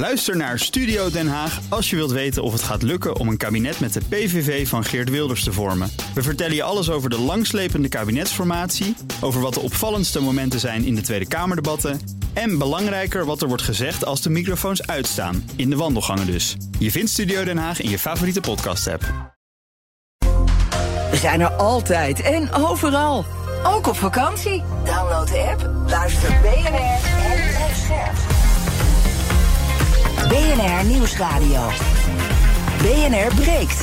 [0.00, 3.36] Luister naar Studio Den Haag als je wilt weten of het gaat lukken om een
[3.36, 5.90] kabinet met de PVV van Geert Wilders te vormen.
[6.14, 10.94] We vertellen je alles over de langslepende kabinetsformatie, over wat de opvallendste momenten zijn in
[10.94, 12.00] de Tweede Kamerdebatten
[12.32, 16.56] en belangrijker wat er wordt gezegd als de microfoons uitstaan, in de wandelgangen dus.
[16.78, 19.02] Je vindt Studio Den Haag in je favoriete podcast-app.
[21.10, 23.24] We zijn er altijd en overal.
[23.64, 24.62] Ook op vakantie.
[24.84, 26.98] Download de app, luister BNR
[27.32, 28.39] en blijf.
[30.30, 31.68] BNR Nieuwsradio.
[32.82, 33.80] BNR breekt.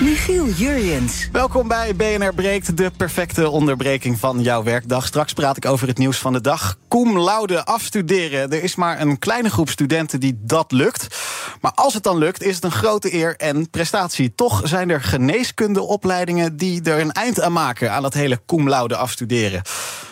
[0.00, 1.28] Michiel Jurjens.
[1.32, 5.06] Welkom bij BNR Breekt, de perfecte onderbreking van jouw werkdag.
[5.06, 6.78] Straks praat ik over het nieuws van de dag.
[6.88, 8.50] Cum laude afstuderen.
[8.50, 11.18] Er is maar een kleine groep studenten die dat lukt.
[11.60, 14.34] Maar als het dan lukt, is het een grote eer en prestatie.
[14.34, 17.92] Toch zijn er geneeskundeopleidingen die er een eind aan maken...
[17.92, 19.62] aan dat hele cum laude afstuderen.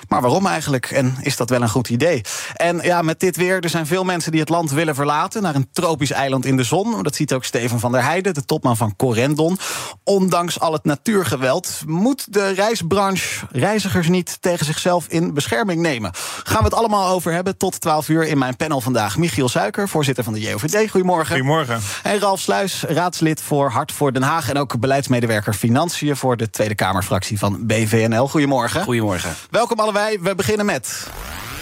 [0.08, 0.90] Maar waarom eigenlijk?
[0.90, 2.20] En is dat wel een goed idee?
[2.54, 5.42] En ja, met dit weer, er zijn veel mensen die het land willen verlaten...
[5.42, 7.02] naar een tropisch eiland in de zon.
[7.02, 9.58] Dat ziet ook Steven van der Heijden, de topman van Corendon.
[10.04, 16.10] Ondanks al het natuurgeweld moet de reisbranche reizigers niet tegen zichzelf in bescherming nemen.
[16.44, 19.16] Gaan we het allemaal over hebben tot 12 uur in mijn panel vandaag.
[19.16, 20.90] Michiel Suiker, voorzitter van de JOVD.
[20.90, 21.26] Goedemorgen.
[21.26, 21.80] Goedemorgen.
[22.02, 24.48] En Ralf Sluis, raadslid voor Hart voor Den Haag...
[24.48, 28.28] en ook beleidsmedewerker Financiën voor de Tweede Kamerfractie van BVNL.
[28.28, 28.82] Goedemorgen.
[28.82, 29.34] Goedemorgen.
[29.50, 30.18] Welkom allebei.
[30.22, 31.06] We beginnen met...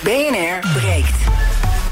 [0.03, 1.17] BNR breekt.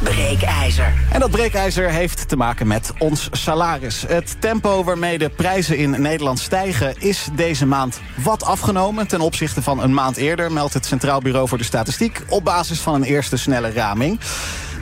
[0.03, 0.95] Breekijzer.
[1.12, 4.05] En dat breekijzer heeft te maken met ons salaris.
[4.09, 9.63] Het tempo waarmee de prijzen in Nederland stijgen is deze maand wat afgenomen ten opzichte
[9.63, 13.03] van een maand eerder, meldt het Centraal Bureau voor de Statistiek op basis van een
[13.03, 14.20] eerste snelle raming.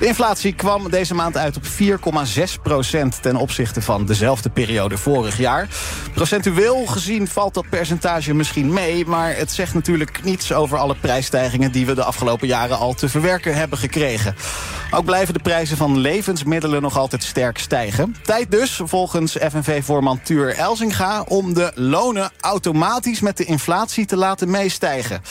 [0.00, 5.38] De inflatie kwam deze maand uit op 4,6 procent ten opzichte van dezelfde periode vorig
[5.38, 5.68] jaar.
[6.14, 11.72] Procentueel gezien valt dat percentage misschien mee, maar het zegt natuurlijk niets over alle prijsstijgingen
[11.72, 14.34] die we de afgelopen jaren al te verwerken hebben gekregen.
[14.90, 18.16] Ook blijven de prijzen van levensmiddelen nog altijd sterk stijgen.
[18.22, 24.50] Tijd dus, volgens FNV-voorman Tuur Elzinga, om de lonen automatisch met de inflatie te laten
[24.50, 25.22] meestijgen.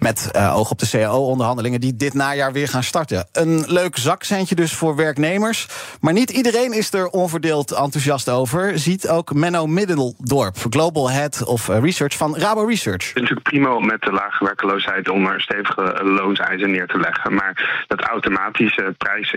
[0.00, 3.28] Met uh, oog op de CAO-onderhandelingen die dit najaar weer gaan starten.
[3.32, 5.68] Een leuk zakcentje dus voor werknemers.
[6.00, 8.78] Maar niet iedereen is er onverdeeld enthousiast over.
[8.78, 13.06] Ziet ook Menno Middeldorp, Global Head of Research van Rabo Research.
[13.06, 16.98] Het is natuurlijk prima om met de lage werkeloosheid om er stevige loonseisen neer te
[16.98, 17.34] leggen.
[17.34, 19.36] Maar dat automatische prijs-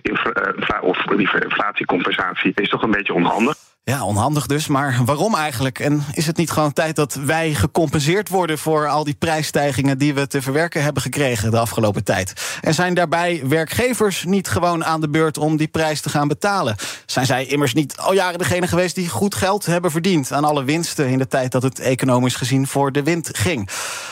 [0.81, 3.55] of inflatiecompensatie is toch een beetje onhandig.
[3.85, 4.67] Ja, onhandig dus.
[4.67, 5.79] Maar waarom eigenlijk?
[5.79, 10.13] En is het niet gewoon tijd dat wij gecompenseerd worden voor al die prijsstijgingen die
[10.13, 12.33] we te verwerken hebben gekregen de afgelopen tijd?
[12.61, 16.75] En zijn daarbij werkgevers niet gewoon aan de beurt om die prijs te gaan betalen?
[17.05, 20.63] Zijn zij immers niet al jaren degene geweest die goed geld hebben verdiend aan alle
[20.63, 23.69] winsten in de tijd dat het economisch gezien voor de wind ging?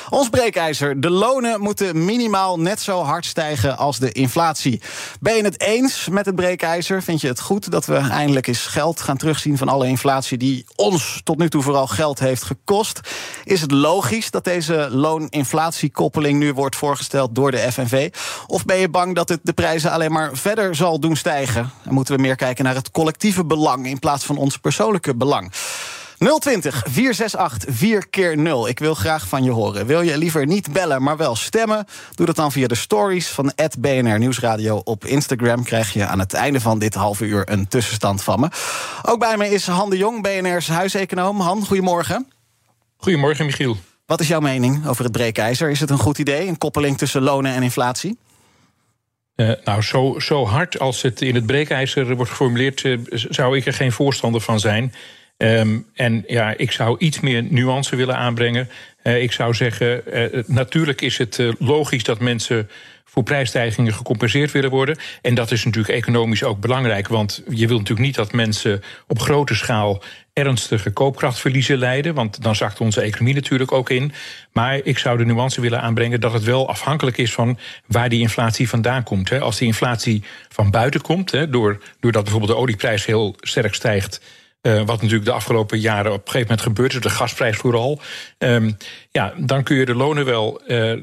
[0.10, 4.82] Ons breekijzer: de lonen moeten minimaal net zo hard stijgen als de inflatie.
[5.20, 7.04] Ben je het eens met het breekijzer?
[7.04, 9.60] Vind je het goed dat we eindelijk eens geld gaan terugzien?
[9.62, 13.00] Van alle inflatie die ons tot nu toe vooral geld heeft gekost.
[13.44, 18.10] Is het logisch dat deze looninflatiekoppeling nu wordt voorgesteld door de FNV?
[18.48, 21.72] Of ben je bang dat het de prijzen alleen maar verder zal doen stijgen?
[21.84, 25.52] Dan moeten we meer kijken naar het collectieve belang in plaats van ons persoonlijke belang.
[26.22, 28.68] 020 468 4 keer 0.
[28.68, 29.86] Ik wil graag van je horen.
[29.86, 31.86] Wil je liever niet bellen, maar wel stemmen?
[32.16, 35.64] Doe dat dan via de stories van BNR Nieuwsradio op Instagram.
[35.64, 38.50] Krijg je aan het einde van dit halve uur een tussenstand van me.
[39.02, 41.40] Ook bij me is Han de Jong, BNR's huiseconoom.
[41.40, 42.28] Han, goedemorgen.
[42.98, 43.78] Goedemorgen, Michiel.
[44.06, 45.70] Wat is jouw mening over het breekijzer?
[45.70, 48.18] Is het een goed idee, een koppeling tussen lonen en inflatie?
[49.36, 53.66] Uh, nou, zo, zo hard als het in het breekijzer wordt geformuleerd, uh, zou ik
[53.66, 54.94] er geen voorstander van zijn.
[55.42, 58.70] Um, en ja, ik zou iets meer nuance willen aanbrengen.
[59.04, 62.70] Uh, ik zou zeggen, uh, natuurlijk is het uh, logisch dat mensen
[63.06, 64.98] voor prijsstijgingen gecompenseerd willen worden.
[65.22, 67.08] En dat is natuurlijk economisch ook belangrijk.
[67.08, 70.04] Want je wilt natuurlijk niet dat mensen op grote schaal
[70.34, 72.14] ernstige koopkrachtverliezen lijden.
[72.14, 74.14] Want dan zakt onze economie natuurlijk ook in.
[74.52, 78.22] Maar ik zou de nuance willen aanbrengen dat het wel afhankelijk is van waar die
[78.22, 79.32] inflatie vandaan komt.
[79.32, 84.22] Als die inflatie van buiten komt, doordat bijvoorbeeld de olieprijs heel sterk stijgt
[84.62, 88.02] uh, wat natuurlijk de afgelopen jaren op een gegeven moment gebeurt, is de gasprijs vooral.
[88.38, 88.78] Um,
[89.12, 90.94] ja, dan kun je de lonen wel uh,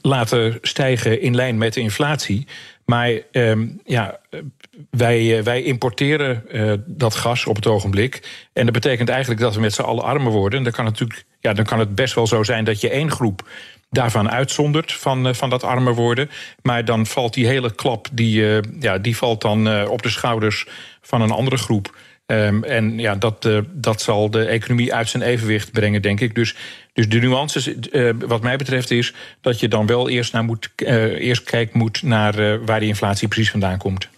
[0.00, 2.46] laten stijgen in lijn met de inflatie.
[2.84, 4.18] Maar um, ja,
[4.90, 6.44] wij, wij importeren
[6.86, 8.46] dat gas op het ogenblik.
[8.52, 10.58] En dat betekent eigenlijk dat we met z'n allen armer worden.
[10.58, 12.90] En dan kan, het natuurlijk, ja, dan kan het best wel zo zijn dat je
[12.90, 13.48] één groep
[13.90, 16.30] daarvan uitzondert, van, van dat armer worden.
[16.62, 20.66] Maar dan valt die hele klap, die, ja, die valt dan op de schouders
[21.00, 21.94] van een andere groep.
[22.34, 26.34] Ehm, en ja, dat, dat zal de economie uit zijn evenwicht brengen, denk ik.
[26.34, 26.54] Dus,
[26.92, 27.74] dus de nuances,
[28.18, 32.64] wat mij betreft, is dat je dan wel eerst, naar moet, eerst kijken moet naar
[32.64, 34.08] waar die inflatie precies vandaan komt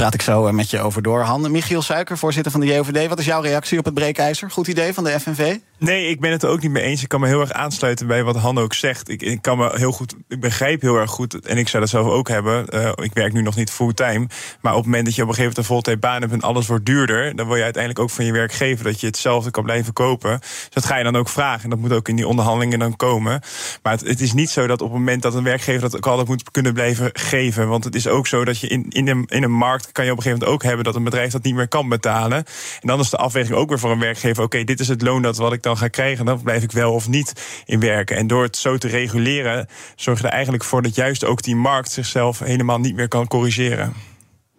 [0.00, 1.20] praat ik zo met je over door.
[1.20, 3.08] Han, Michiel Suiker, voorzitter van de JOVD.
[3.08, 4.50] Wat is jouw reactie op het breekijzer?
[4.50, 5.56] Goed idee van de FNV?
[5.80, 7.02] Nee, ik ben het er ook niet mee eens.
[7.02, 9.08] Ik kan me heel erg aansluiten bij wat Han ook zegt.
[9.08, 12.06] Ik, kan me heel goed, ik begrijp heel erg goed, en ik zou dat zelf
[12.06, 12.66] ook hebben.
[12.74, 14.26] Uh, ik werk nu nog niet fulltime.
[14.60, 16.40] Maar op het moment dat je op een gegeven moment een voltijd baan hebt en
[16.40, 19.62] alles wordt duurder, dan wil je uiteindelijk ook van je werkgever dat je hetzelfde kan
[19.64, 20.38] blijven kopen.
[20.40, 21.64] Dus dat ga je dan ook vragen.
[21.64, 23.40] En dat moet ook in die onderhandelingen dan komen.
[23.82, 26.06] Maar het, het is niet zo dat op het moment dat een werkgever dat ook
[26.06, 27.68] altijd moet kunnen blijven geven.
[27.68, 30.10] Want het is ook zo dat je in, in, een, in een markt kan je
[30.10, 32.44] op een gegeven moment ook hebben dat een bedrijf dat niet meer kan betalen.
[32.80, 35.22] En dan is de afweging ook weer voor een werkgever: oké, dit is het loon
[35.22, 38.16] dat wat ik dan ga krijgen, dan blijf ik wel of niet in werken.
[38.16, 41.56] En door het zo te reguleren, zorg je er eigenlijk voor dat juist ook die
[41.56, 43.92] markt zichzelf helemaal niet meer kan corrigeren.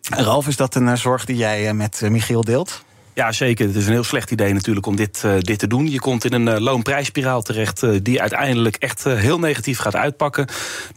[0.09, 2.83] Ralf, is dat een eh, zorg die jij eh, met eh, Michiel deelt?
[3.13, 3.67] Ja, zeker.
[3.67, 5.91] Het is een heel slecht idee natuurlijk om dit, uh, dit te doen.
[5.91, 10.47] Je komt in een uh, loonprijsspiraal terecht uh, die uiteindelijk echt heel negatief gaat uitpakken.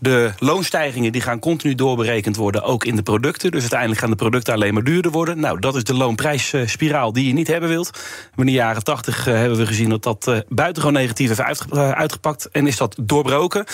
[0.01, 3.51] De loonstijgingen die gaan continu doorberekend worden, ook in de producten.
[3.51, 5.41] Dus uiteindelijk gaan de producten alleen maar duurder worden.
[5.41, 8.01] Nou, dat is de loonprijsspiraal die je niet hebben wilt.
[8.37, 12.77] In de jaren 80 hebben we gezien dat dat buitengewoon negatief heeft uitgepakt en is
[12.77, 13.65] dat doorbroken.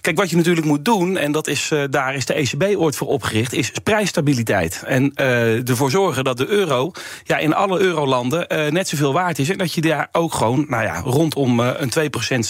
[0.00, 3.08] Kijk, wat je natuurlijk moet doen, en dat is, daar is de ECB ooit voor
[3.08, 4.82] opgericht, is prijsstabiliteit.
[4.86, 6.92] En ervoor zorgen dat de euro
[7.24, 9.50] ja, in alle alle eurolanden uh, net zoveel waard is.
[9.50, 11.92] En dat je daar ook gewoon nou ja, rondom uh, een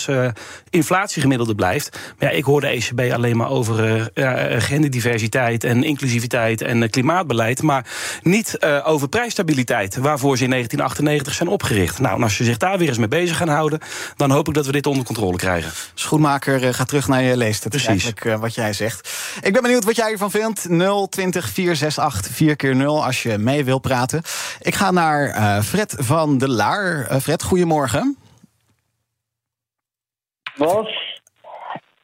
[0.06, 0.28] 2% uh,
[0.70, 1.98] inflatiegemiddelde blijft.
[2.18, 4.10] Maar ja, ik hoor de ECB alleen maar over
[4.58, 7.62] genderdiversiteit en inclusiviteit en klimaatbeleid.
[7.62, 7.86] Maar
[8.22, 11.98] niet over prijsstabiliteit, waarvoor ze in 1998 zijn opgericht.
[11.98, 13.78] Nou, en als je zich daar weer eens mee bezig gaan houden,
[14.16, 15.72] dan hoop ik dat we dit onder controle krijgen.
[15.94, 17.62] Schoenmaker, ga terug naar je leest.
[17.62, 17.88] Dat Precies.
[17.88, 19.08] is eigenlijk wat jij zegt.
[19.40, 20.68] Ik ben benieuwd wat jij ervan vindt.
[21.10, 24.22] 020 468 4 keer 0 als je mee wil praten.
[24.60, 27.10] Ik ga naar uh, Fred van de Laar.
[27.10, 28.16] Uh, Fred, goedemorgen.
[30.56, 31.20] Bos,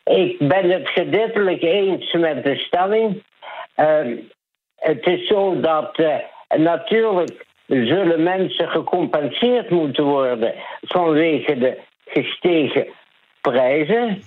[0.05, 3.23] ik ben het gedeeltelijk eens met de stelling.
[3.77, 4.19] Uh,
[4.77, 6.15] het is zo dat uh,
[6.57, 12.87] natuurlijk zullen mensen gecompenseerd moeten worden vanwege de gestegen
[13.41, 14.23] prijzen.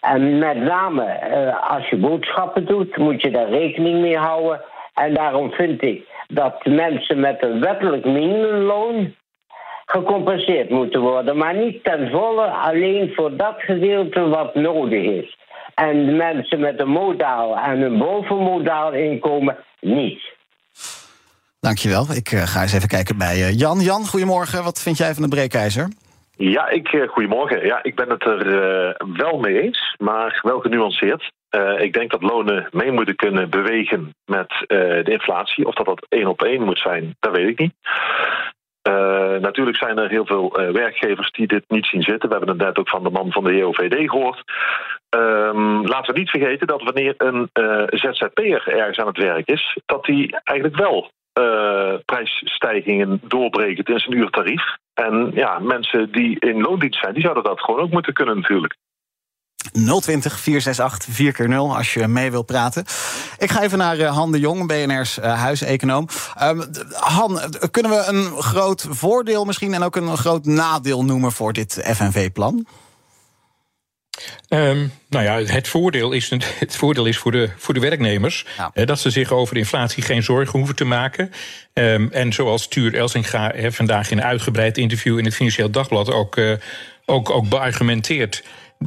[0.00, 1.20] En met name
[1.60, 4.60] als je boodschappen doet, moet je daar rekening mee houden.
[4.94, 9.14] En daarom vind ik dat mensen met een wettelijk minimumloon
[9.84, 11.36] gecompenseerd moeten worden.
[11.36, 15.36] Maar niet ten volle alleen voor dat gedeelte wat nodig is.
[15.74, 20.20] En mensen met een modaal en een bovenmodaal inkomen niet.
[21.60, 22.06] Dankjewel.
[22.14, 23.80] Ik uh, ga eens even kijken bij uh, Jan.
[23.80, 24.64] Jan, goedemorgen.
[24.64, 25.88] Wat vind jij van de breekijzer?
[26.36, 27.66] Ja, ik, uh, goedemorgen.
[27.66, 28.44] Ja, ik ben het er
[29.12, 31.32] wel mee eens, maar wel genuanceerd.
[31.50, 34.68] Uh, ik denk dat lonen mee moeten kunnen bewegen met uh,
[35.04, 35.66] de inflatie.
[35.66, 37.74] Of dat dat één op één moet zijn, dat weet ik niet.
[38.88, 42.28] Uh, natuurlijk zijn er heel veel werkgevers die dit niet zien zitten.
[42.28, 44.42] We hebben het net ook van de man van de JOVD gehoord.
[45.16, 47.50] Um, laten we niet vergeten dat wanneer een
[47.86, 51.10] ZZP'er ergens aan het werk is, dat die eigenlijk wel
[52.04, 54.76] prijsstijgingen doorbrekent in zijn uurtarief.
[54.94, 58.76] En ja, mensen die in loondienst zijn, die zouden dat gewoon ook moeten kunnen natuurlijk.
[59.72, 62.84] 020 468 4 keer 0 als je mee wilt praten.
[63.38, 66.08] Ik ga even naar uh, Han de Jong, BNR's uh, huiseconoom.
[66.42, 71.52] Um, Han, kunnen we een groot voordeel misschien en ook een groot nadeel noemen voor
[71.52, 72.66] dit FNV-plan?
[74.48, 78.84] Um, nou ja, het voordeel is, het voordeel is voor, de, voor de werknemers ja.
[78.84, 81.32] dat ze zich over inflatie geen zorgen hoeven te maken.
[81.72, 86.36] Um, en zoals Stuur Elsinga vandaag in een uitgebreid interview in het Financieel Dagblad ook,
[86.36, 86.52] uh,
[87.04, 88.42] ook, ook beargumenteert.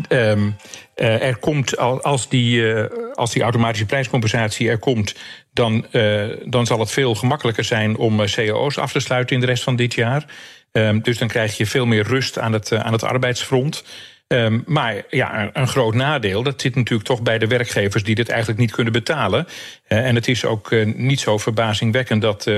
[0.10, 0.56] Um,
[0.96, 5.16] uh, er komt, als die, uh, als die automatische prijscompensatie er komt,
[5.54, 9.48] dan, uh, dan zal het veel gemakkelijker zijn om cao's af te sluiten in de
[9.48, 10.26] rest van dit jaar.
[10.72, 13.84] Um, dus dan krijg je veel meer rust aan het, aan het arbeidsfront.
[14.28, 18.30] Um, maar ja, een groot nadeel, dat zit natuurlijk toch bij de werkgevers die dit
[18.30, 19.48] eigenlijk niet kunnen betalen.
[19.88, 22.52] En het is ook niet zo verbazingwekkend dat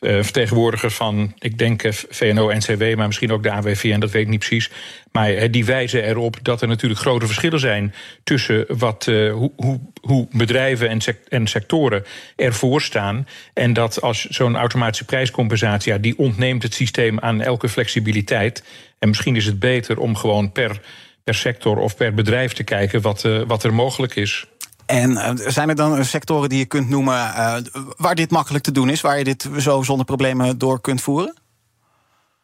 [0.00, 4.38] vertegenwoordigers van, ik denk VNO, NCW, maar misschien ook de AWVN, dat weet ik niet
[4.38, 4.70] precies.
[5.16, 7.94] Maar die wijzen erop dat er natuurlijk grote verschillen zijn
[8.24, 12.04] tussen wat, hoe, hoe, hoe, bedrijven en, sect en sectoren
[12.36, 13.26] ervoor staan.
[13.52, 18.64] En dat als zo'n automatische prijscompensatie, ja, die ontneemt het systeem aan elke flexibiliteit.
[18.98, 20.80] En misschien is het beter om gewoon per
[21.24, 24.46] per sector of per bedrijf te kijken wat, uh, wat er mogelijk is.
[24.86, 27.56] En uh, zijn er dan sectoren die je kunt noemen uh,
[27.96, 31.34] waar dit makkelijk te doen is, waar je dit zo zonder problemen door kunt voeren?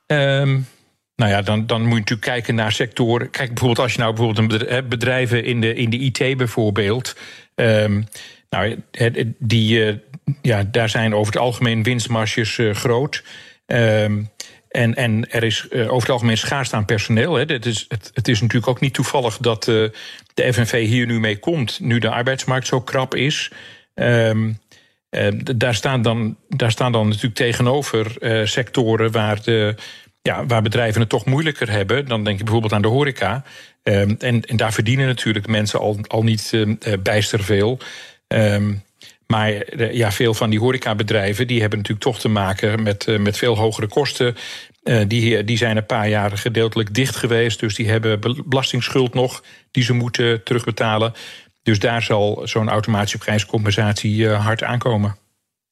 [0.06, 0.66] Um,
[1.20, 3.30] nou ja, dan, dan moet je natuurlijk kijken naar sectoren.
[3.30, 7.16] Kijk, bijvoorbeeld als je nou bijvoorbeeld bedrijven in de, in de IT bijvoorbeeld.
[7.54, 8.06] Um,
[8.50, 8.82] nou,
[9.38, 10.00] die,
[10.42, 13.24] ja, daar zijn over het algemeen winstmarges groot.
[13.66, 14.22] Ehm,
[14.68, 17.34] en, en er is over het algemeen schaarste aan personeel.
[17.34, 17.44] Hè.
[17.44, 19.92] Het, is, het, het, is natuurlijk ook niet toevallig dat de
[20.34, 23.50] FNV hier nu mee komt, nu de arbeidsmarkt zo krap is.
[23.94, 24.58] Um,
[25.56, 28.16] daar, staan dan, daar staan dan natuurlijk tegenover
[28.48, 29.74] sectoren waar de
[30.22, 32.06] ja, waar bedrijven het toch moeilijker hebben.
[32.06, 33.44] Dan denk je bijvoorbeeld aan de horeca.
[33.82, 37.78] Um, en, en daar verdienen natuurlijk mensen al, al niet uh, bijster veel.
[38.28, 38.82] Um,
[39.26, 43.18] maar uh, ja, veel van die horecabedrijven die hebben natuurlijk toch te maken met, uh,
[43.18, 44.36] met veel hogere kosten.
[45.06, 47.60] die, die zijn een paar jaren gedeeltelijk dicht geweest.
[47.60, 51.12] Dus die hebben belastingsschuld nog die ze moeten terugbetalen.
[51.62, 55.16] Dus daar zal zo'n automatische prijscompensatie hard aankomen.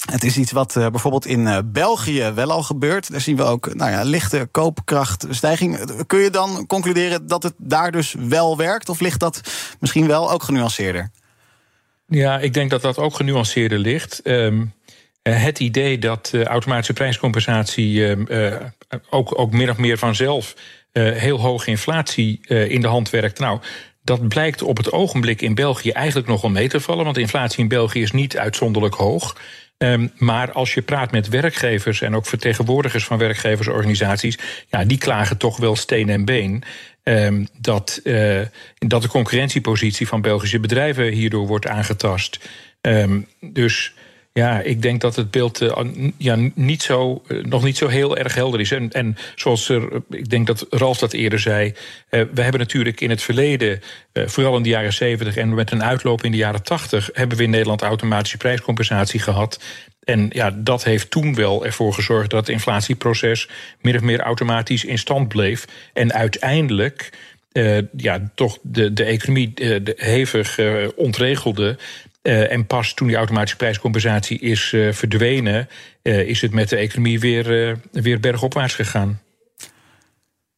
[0.06, 3.10] Het is iets wat uh, bijvoorbeeld in uh, België wel al gebeurt.
[3.10, 6.04] Daar zien we ook nou ja, lichte koopkrachtstijging.
[6.06, 8.88] Kun je dan concluderen dat het daar dus wel werkt?
[8.88, 9.40] Of ligt dat
[9.80, 11.10] misschien wel ook genuanceerder?
[12.06, 14.20] Ja, ik denk dat dat ook genuanceerder ligt.
[14.24, 14.72] Um,
[15.22, 18.16] het idee dat automatische prijscompensatie
[19.10, 20.54] ook, ook min of meer vanzelf
[20.92, 23.38] heel hoge inflatie in de hand werkt.
[23.38, 23.60] Nou,
[24.02, 27.04] dat blijkt op het ogenblik in België eigenlijk nogal mee te vallen.
[27.04, 29.36] Want inflatie in België is niet uitzonderlijk hoog.
[29.78, 35.36] Um, maar als je praat met werkgevers en ook vertegenwoordigers van werkgeversorganisaties, ja, die klagen
[35.36, 36.62] toch wel steen en been.
[37.02, 38.40] Um, dat, uh,
[38.78, 42.48] dat de concurrentiepositie van Belgische bedrijven hierdoor wordt aangetast.
[42.80, 43.94] Um, dus
[44.38, 45.76] ja, ik denk dat het beeld uh,
[46.16, 48.70] ja, niet zo, uh, nog niet zo heel erg helder is.
[48.70, 51.74] En, en zoals er, ik denk dat Ralf dat eerder zei.
[52.08, 53.80] We hebben natuurlijk in het verleden,
[54.12, 57.42] vooral in de jaren 70 en met een uitloop in de jaren 80, hebben we
[57.42, 59.60] in Nederland automatische prijscompensatie gehad.
[60.04, 63.48] En ja, dat heeft toen wel ervoor gezorgd dat het inflatieproces
[63.80, 65.64] min of meer automatisch in stand bleef.
[65.92, 67.10] En uiteindelijk.
[67.96, 69.52] Ja, toch de, de economie
[69.96, 70.58] hevig
[70.94, 71.78] ontregelde.
[72.28, 75.68] Uh, en pas toen die automatische prijscompensatie is uh, verdwenen,
[76.02, 79.20] uh, is het met de economie weer, weer bergopwaarts gegaan.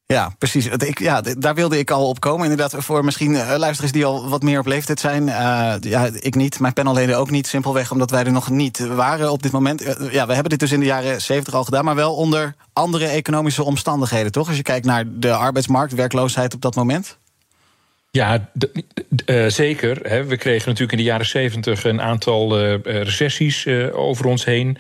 [0.06, 0.66] Ja, precies.
[0.66, 2.50] Ik, ja, daar wilde ik al op komen.
[2.50, 5.26] Inderdaad, voor misschien luisteraars die al wat meer op leeftijd zijn.
[5.80, 7.46] ja, ik niet, mijn panelleden ook niet.
[7.46, 9.82] Simpelweg omdat wij er nog niet waren op dit moment.
[10.10, 13.06] ja, we hebben dit dus in de jaren 70 al gedaan, maar wel onder andere
[13.06, 14.48] economische omstandigheden, toch?
[14.48, 17.18] Als je kijkt naar de arbeidsmarkt, werkloosheid op dat moment.
[18.10, 18.50] Ja,
[19.26, 19.98] uh, zeker.
[20.02, 20.24] Hè.
[20.24, 24.76] We kregen natuurlijk in de jaren zeventig een aantal uh, recessies uh, over ons heen.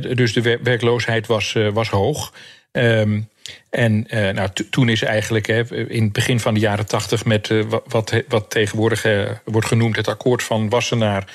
[0.00, 2.32] dus de werkloosheid was, was hoog.
[2.72, 3.28] Um,
[3.70, 7.52] en nou, toen is eigenlijk hè, in het begin van de jaren tachtig met
[7.86, 9.06] wat, wat tegenwoordig
[9.44, 11.32] wordt genoemd het akkoord van Wassenaar.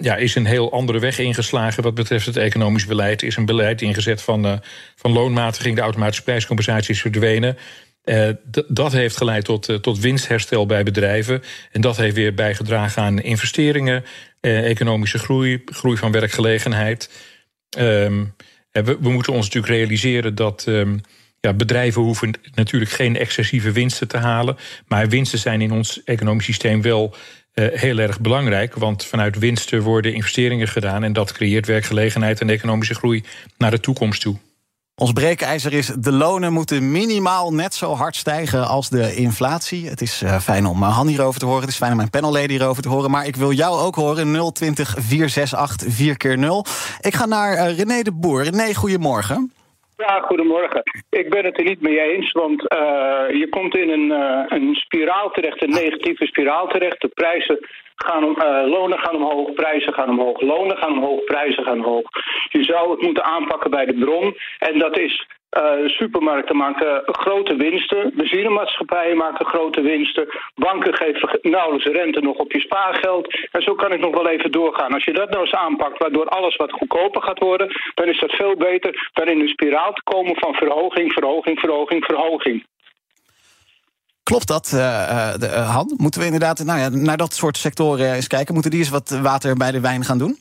[0.00, 3.22] ja, is een heel andere weg ingeslagen wat betreft het economisch beleid.
[3.22, 4.60] Is een beleid ingezet van,
[4.94, 5.76] van loonmatiging.
[5.76, 7.56] De automatische prijscompensatie is verdwenen.
[8.06, 8.28] Uh,
[8.68, 11.42] dat heeft geleid tot, uh, tot winstherstel bij bedrijven.
[11.72, 14.04] En dat heeft weer bijgedragen aan investeringen,
[14.40, 17.10] uh, economische groei, groei van werkgelegenheid.
[17.78, 18.34] Um,
[18.70, 20.64] we, we, moeten ons natuurlijk realiseren dat.
[20.68, 21.00] Um,
[21.40, 24.56] ja, bedrijven hoeven natuurlijk geen excessieve winsten te halen.
[24.86, 27.14] Maar winsten zijn in ons economisch systeem wel
[27.54, 28.74] heel erg belangrijk.
[28.74, 31.04] Want vanuit winsten worden investeringen gedaan.
[31.04, 33.24] En dat creëert werkgelegenheid en economische groei
[33.58, 34.38] naar de toekomst toe.
[34.98, 39.88] Ons breekijzer is: de lonen moeten minimaal net zo hard stijgen als de inflatie.
[39.88, 41.60] Het is uh, fijn om Han hierover te horen.
[41.60, 43.10] Het is fijn om mijn panelleden hierover te horen.
[43.10, 46.64] Maar ik wil jou ook horen: 020 468 4 keer 0
[47.00, 48.42] Ik ga naar uh, René de Boer.
[48.42, 49.52] René, goedemorgen.
[49.96, 50.82] Ja, goedemorgen.
[51.10, 52.60] Ik ben het er niet mee eens, want
[53.42, 54.10] je komt in een,
[54.48, 57.00] een spiraal terecht, een negatieve spiraal terecht.
[57.00, 57.58] De prijzen
[58.04, 62.08] uh, lonen gaan omhoog, prijzen gaan omhoog, lonen gaan omhoog, prijzen gaan omhoog.
[62.48, 64.36] Je zou het moeten aanpakken bij de bron.
[64.58, 65.26] En dat is
[65.56, 68.12] uh, supermarkten maken grote winsten.
[68.14, 70.28] Benzinemaatschappijen maken grote winsten.
[70.54, 73.48] Banken geven nauwelijks rente nog op je spaargeld.
[73.50, 74.92] En zo kan ik nog wel even doorgaan.
[74.92, 78.32] Als je dat nou eens aanpakt, waardoor alles wat goedkoper gaat worden, dan is dat
[78.32, 82.64] veel beter dan in een spiraal te komen van verhoging, verhoging, verhoging, verhoging.
[84.26, 85.94] Klopt dat, uh, de, uh, Han?
[85.96, 88.54] Moeten we inderdaad nou ja, naar dat soort sectoren eens kijken?
[88.54, 90.38] Moeten die eens wat water bij de wijn gaan doen?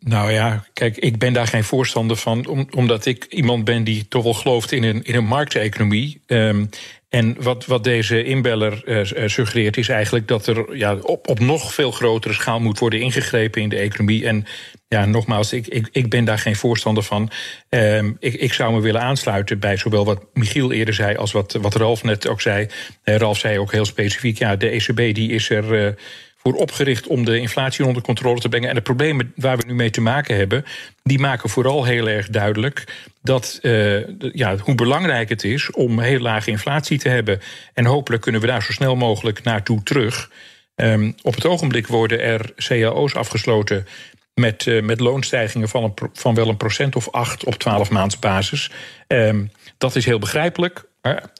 [0.00, 4.22] Nou ja, kijk, ik ben daar geen voorstander van, omdat ik iemand ben die toch
[4.22, 6.20] wel gelooft in een, in een markteconomie.
[6.26, 6.68] Um,
[7.08, 11.74] en wat, wat deze inbeller uh, suggereert is eigenlijk dat er ja, op, op nog
[11.74, 14.26] veel grotere schaal moet worden ingegrepen in de economie.
[14.26, 14.46] En
[14.88, 17.30] ja, nogmaals, ik, ik, ik ben daar geen voorstander van.
[17.68, 21.52] Um, ik, ik zou me willen aansluiten bij zowel wat Michiel eerder zei als wat,
[21.52, 22.66] wat Ralf net ook zei.
[23.04, 25.96] Uh, Ralf zei ook heel specifiek, ja, de ECB die is er
[26.42, 28.68] voor opgericht om de inflatie onder controle te brengen.
[28.68, 30.64] En de problemen waar we nu mee te maken hebben,
[31.02, 32.84] die maken vooral heel erg duidelijk
[33.22, 37.40] dat, uh, ja, hoe belangrijk het is om heel lage inflatie te hebben.
[37.74, 40.30] En hopelijk kunnen we daar zo snel mogelijk naartoe terug.
[40.74, 43.86] Um, op het ogenblik worden er cao's afgesloten
[44.34, 48.70] met, uh, met loonstijgingen van, van wel een procent of acht op 12 maandsbasis.
[49.06, 50.86] Um, dat is heel begrijpelijk.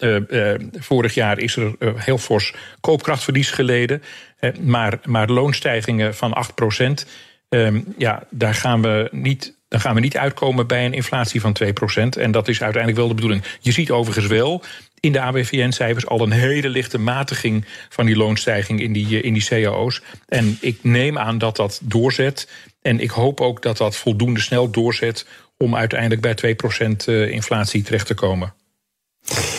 [0.00, 4.02] Uh, vorig jaar is er heel fors koopkrachtverlies geleden.
[4.60, 7.06] Maar, maar loonstijgingen van 8 procent,
[7.48, 11.56] um, ja, daar gaan we niet dan gaan we niet uitkomen bij een inflatie van
[11.64, 12.18] 2%.
[12.18, 13.44] En dat is uiteindelijk wel de bedoeling.
[13.60, 14.62] Je ziet overigens wel
[15.00, 19.44] in de ABVN-cijfers al een hele lichte matiging van die loonstijging in die, in die
[19.44, 20.02] cao's.
[20.28, 22.48] En ik neem aan dat dat doorzet.
[22.82, 25.26] En ik hoop ook dat dat voldoende snel doorzet
[25.56, 26.56] om uiteindelijk bij
[27.28, 28.54] 2% inflatie terecht te komen.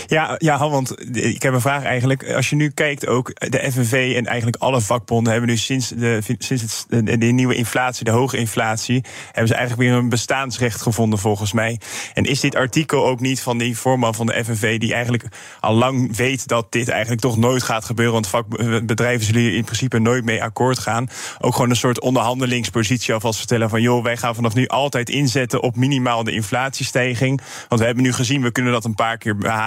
[0.08, 2.32] Ja, ja, want ik heb een vraag eigenlijk.
[2.32, 6.20] Als je nu kijkt ook, de FNV en eigenlijk alle vakbonden hebben nu sinds, de,
[6.38, 11.20] sinds het, de, nieuwe inflatie, de hoge inflatie, hebben ze eigenlijk weer een bestaansrecht gevonden
[11.20, 11.80] volgens mij.
[12.14, 15.26] En is dit artikel ook niet van die voorman van de FNV, die eigenlijk
[15.60, 19.64] al lang weet dat dit eigenlijk toch nooit gaat gebeuren, want vakbedrijven zullen hier in
[19.64, 21.08] principe nooit mee akkoord gaan.
[21.40, 25.62] Ook gewoon een soort onderhandelingspositie alvast vertellen van joh, wij gaan vanaf nu altijd inzetten
[25.62, 27.42] op minimaal de inflatiestijging.
[27.68, 29.59] Want we hebben nu gezien, we kunnen dat een paar keer behalen.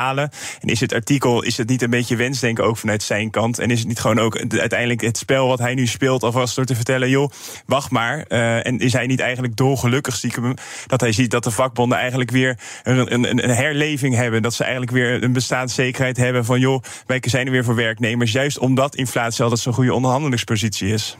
[0.60, 3.58] En is het artikel, is het niet een beetje wensdenken ook vanuit zijn kant?
[3.58, 6.64] En is het niet gewoon ook uiteindelijk het spel wat hij nu speelt, alvast door
[6.64, 7.30] te vertellen, joh,
[7.66, 8.24] wacht maar.
[8.28, 10.54] Uh, en is hij niet eigenlijk dolgelukkig stiekem
[10.86, 14.42] dat hij ziet dat de vakbonden eigenlijk weer een, een, een herleving hebben?
[14.42, 18.32] Dat ze eigenlijk weer een bestaanszekerheid hebben van, joh, wij zijn er weer voor werknemers.
[18.32, 21.16] Juist omdat inflatie altijd zo'n goede onderhandelingspositie is.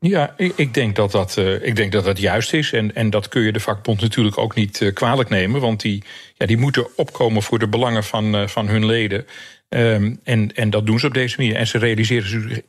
[0.00, 2.72] Ja, ik, denk dat dat, uh, ik denk dat dat juist is.
[2.72, 5.60] En, en dat kun je de vakbond natuurlijk ook niet uh, kwalijk nemen.
[5.60, 6.02] Want die,
[6.34, 9.26] ja, die moeten opkomen voor de belangen van, uh, van hun leden.
[9.68, 11.54] Um, en, en dat doen ze op deze manier.
[11.54, 12.60] En ze realiseren zich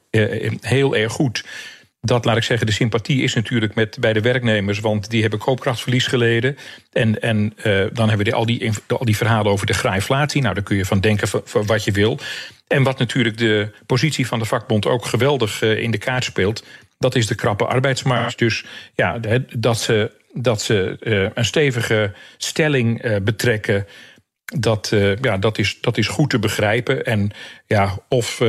[0.61, 1.45] heel erg goed.
[2.01, 5.39] Dat, laat ik zeggen, de sympathie is natuurlijk met, bij de werknemers, want die hebben
[5.39, 6.57] koopkrachtverlies geleden.
[6.91, 7.53] En, en
[7.93, 10.41] dan hebben we al die, al die verhalen over de graaiflatie.
[10.41, 12.19] Nou, daar kun je van denken wat je wil.
[12.67, 16.63] En wat natuurlijk de positie van de vakbond ook geweldig in de kaart speelt
[16.99, 18.37] dat is de krappe arbeidsmarkt.
[18.37, 18.65] Dus
[18.95, 19.19] ja,
[19.57, 23.87] dat ze, dat ze uh, een stevige stelling uh, betrekken.
[24.45, 27.05] Dat, uh, ja, dat, is, dat is goed te begrijpen.
[27.05, 27.31] En
[27.67, 28.41] ja, of,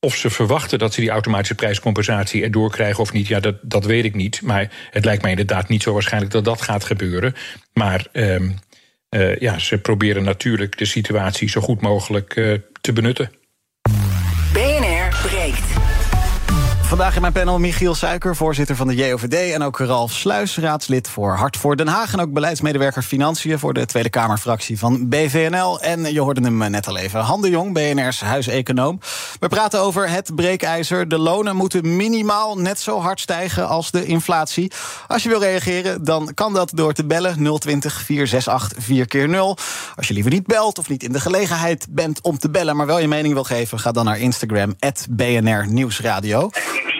[0.00, 3.84] of ze verwachten dat ze die automatische prijscompensatie erdoor krijgen of niet, ja, dat, dat
[3.84, 4.42] weet ik niet.
[4.42, 7.34] Maar het lijkt mij inderdaad niet zo waarschijnlijk dat dat gaat gebeuren.
[7.72, 8.50] Maar ehm,
[9.38, 12.32] ja, ze proberen natuurlijk de situatie zo goed mogelijk
[12.80, 13.30] te benutten.
[16.94, 19.52] Vandaag in mijn panel Michiel Suiker, voorzitter van de JOVD...
[19.52, 22.12] en ook Ralf Sluis, raadslid voor Hart voor Den Haag...
[22.12, 25.80] en ook beleidsmedewerker Financiën voor de Tweede Kamerfractie van BVNL.
[25.80, 29.00] En je hoorde hem net al even, Han de Jong, BNR's huiseconoom.
[29.40, 31.08] We praten over het breekijzer.
[31.08, 34.72] De lonen moeten minimaal net zo hard stijgen als de inflatie.
[35.06, 39.56] Als je wil reageren, dan kan dat door te bellen 020 468 4 keer 0
[39.96, 42.76] Als je liever niet belt of niet in de gelegenheid bent om te bellen...
[42.76, 44.76] maar wel je mening wil geven, ga dan naar Instagram,
[45.10, 46.50] BNR Nieuwsradio.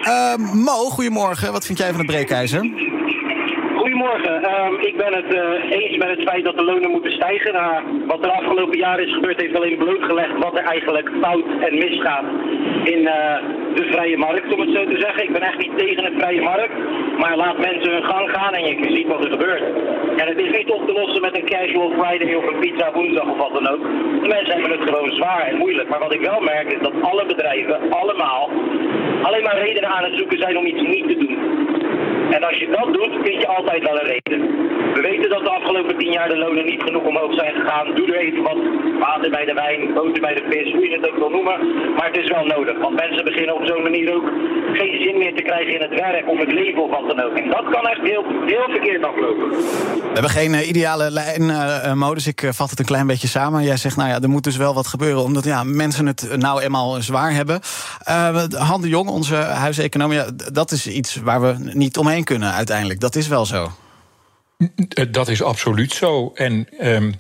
[0.07, 1.53] Uh, Mo, goedemorgen.
[1.53, 2.61] Wat vind jij van het breekijzer?
[3.77, 4.41] Goedemorgen.
[4.43, 7.53] Uh, ik ben het uh, eens met het feit dat de lonen moeten stijgen.
[7.53, 11.75] Nou, wat er afgelopen jaren is gebeurd, heeft alleen blootgelegd wat er eigenlijk fout en
[11.79, 12.25] misgaat
[12.85, 13.37] in uh,
[13.75, 15.23] de vrije markt, om het zo te zeggen.
[15.23, 16.75] Ik ben echt niet tegen de vrije markt,
[17.19, 19.65] maar laat mensen hun gang gaan en je ziet wat er gebeurt.
[20.21, 23.29] En het is niet op te lossen met een casual Friday of een pizza woensdag
[23.29, 23.83] of wat dan ook.
[24.23, 25.89] De mensen hebben het gewoon zwaar en moeilijk.
[25.89, 28.51] Maar wat ik wel merk is dat alle bedrijven, allemaal,
[29.27, 31.39] alleen maar redenen aan het zoeken zijn om iets niet te doen.
[32.31, 34.41] En als je dat doet, vind je altijd wel een reden.
[34.95, 37.95] We weten dat de afgelopen tien jaar de lonen niet genoeg omhoog zijn gegaan.
[37.95, 38.59] Doe er even wat
[38.99, 41.57] water bij de wijn, boter bij de vis, hoe je het ook wil noemen.
[41.97, 44.31] Maar het is wel nodig, want mensen beginnen op zo'n manier ook
[44.75, 47.37] geen zin meer te krijgen in het werk of het leven of wat dan ook.
[47.37, 49.49] En dat kan echt heel, heel verkeerd aflopen.
[49.49, 52.27] We hebben geen uh, ideale lijnmodus.
[52.27, 53.63] Uh, ik uh, vat het een klein beetje samen.
[53.63, 56.63] Jij zegt, nou ja, er moet dus wel wat gebeuren, omdat ja, mensen het nou
[56.63, 57.61] eenmaal zwaar hebben.
[58.59, 63.01] Han de Jong, onze huiseconoom, ja, dat is iets waar we niet omheen kunnen uiteindelijk.
[63.01, 63.71] Dat is wel zo.
[65.11, 66.31] Dat is absoluut zo.
[66.35, 67.15] En um,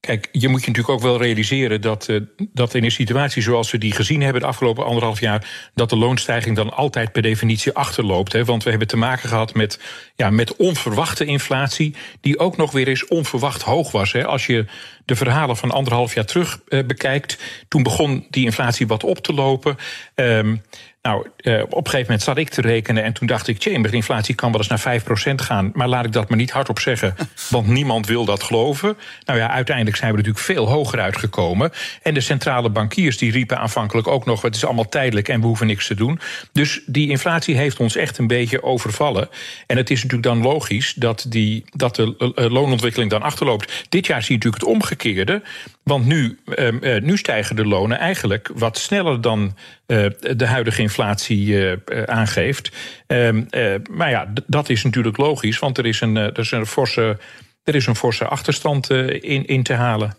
[0.00, 3.70] kijk, je moet je natuurlijk ook wel realiseren dat, uh, dat in een situatie zoals
[3.70, 7.72] we die gezien hebben de afgelopen anderhalf jaar, dat de loonstijging dan altijd per definitie
[7.72, 8.32] achterloopt.
[8.32, 8.44] Hè?
[8.44, 9.80] Want we hebben te maken gehad met,
[10.16, 14.12] ja, met onverwachte inflatie, die ook nog weer eens onverwacht hoog was.
[14.12, 14.26] Hè?
[14.26, 14.64] Als je
[15.04, 19.32] de verhalen van anderhalf jaar terug uh, bekijkt, toen begon die inflatie wat op te
[19.32, 19.76] lopen.
[20.14, 20.62] Um,
[21.02, 23.90] nou, uh, op een gegeven moment zat ik te rekenen en toen dacht ik, de
[23.90, 25.70] inflatie kan wel eens naar 5% gaan.
[25.74, 27.14] Maar laat ik dat maar niet hardop zeggen,
[27.50, 28.96] want niemand wil dat geloven.
[29.24, 31.72] Nou ja, uiteindelijk zijn we natuurlijk veel hoger uitgekomen.
[32.02, 35.46] En de centrale bankiers die riepen aanvankelijk ook nog, het is allemaal tijdelijk en we
[35.46, 36.20] hoeven niks te doen.
[36.52, 39.28] Dus die inflatie heeft ons echt een beetje overvallen.
[39.66, 43.86] En het is natuurlijk dan logisch dat, die, dat de loonontwikkeling dan achterloopt.
[43.88, 45.42] Dit jaar zie je natuurlijk het omgekeerde.
[45.90, 50.82] Want nu, ehm, eh, nu stijgen de lonen eigenlijk wat sneller dan eh, de huidige
[50.82, 52.72] inflatie eh, aangeeft.
[53.06, 53.44] Ehm,
[53.90, 57.18] maar ja, dat is natuurlijk logisch, want er is een, er is een, forse,
[57.64, 60.14] er is een forse achterstand in, in te halen.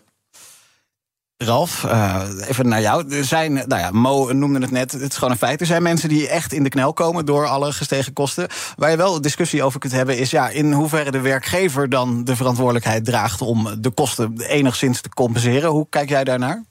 [1.44, 3.14] Ralf, uh, even naar jou.
[3.14, 5.60] Er zijn, nou ja, Mo noemde het net, het is gewoon een feit.
[5.60, 8.48] Er zijn mensen die echt in de knel komen door alle gestegen kosten.
[8.76, 12.36] Waar je wel discussie over kunt hebben, is ja, in hoeverre de werkgever dan de
[12.36, 15.70] verantwoordelijkheid draagt om de kosten enigszins te compenseren.
[15.70, 16.64] Hoe kijk jij daarnaar?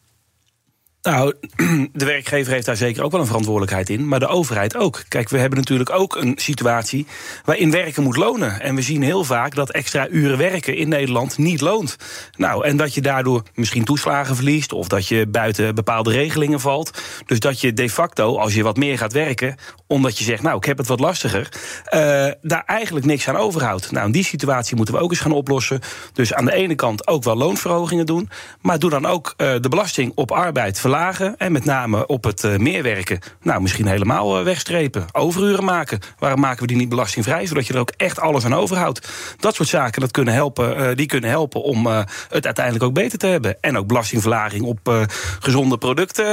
[1.02, 1.34] Nou,
[1.94, 5.04] de werkgever heeft daar zeker ook wel een verantwoordelijkheid in, maar de overheid ook.
[5.08, 7.08] Kijk, we hebben natuurlijk ook een situatie
[7.46, 8.62] waarin werken moet lonen.
[8.62, 11.96] En we zien heel vaak dat extra uren werken in Nederland niet loont.
[12.38, 17.02] Nou, en dat je daardoor misschien toeslagen verliest of dat je buiten bepaalde regelingen valt.
[17.26, 19.56] Dus dat je de facto, als je wat meer gaat werken,
[19.88, 21.50] omdat je zegt, nou, ik heb het wat lastiger,
[21.86, 22.00] uh,
[22.42, 23.92] daar eigenlijk niks aan overhoudt.
[23.92, 25.80] Nou, in die situatie moeten we ook eens gaan oplossen.
[26.14, 28.30] Dus aan de ene kant ook wel loonverhogingen doen,
[28.62, 31.38] maar doe dan ook uh, de belasting op arbeid verlagen.
[31.38, 35.06] En met name op het uh, meerwerken, nou, misschien helemaal wegstrepen.
[35.12, 36.00] Overuren maken.
[36.20, 39.10] Waarom maken we die niet belastingvrij, zodat je er ook echt alles aan overhoudt?
[39.40, 41.88] Dat soort zaken, dat kunnen helpen, die kunnen helpen om
[42.30, 43.58] het uiteindelijk ook beter te hebben.
[43.62, 45.08] En ook belastingverlaging op
[45.40, 46.26] gezonde producten.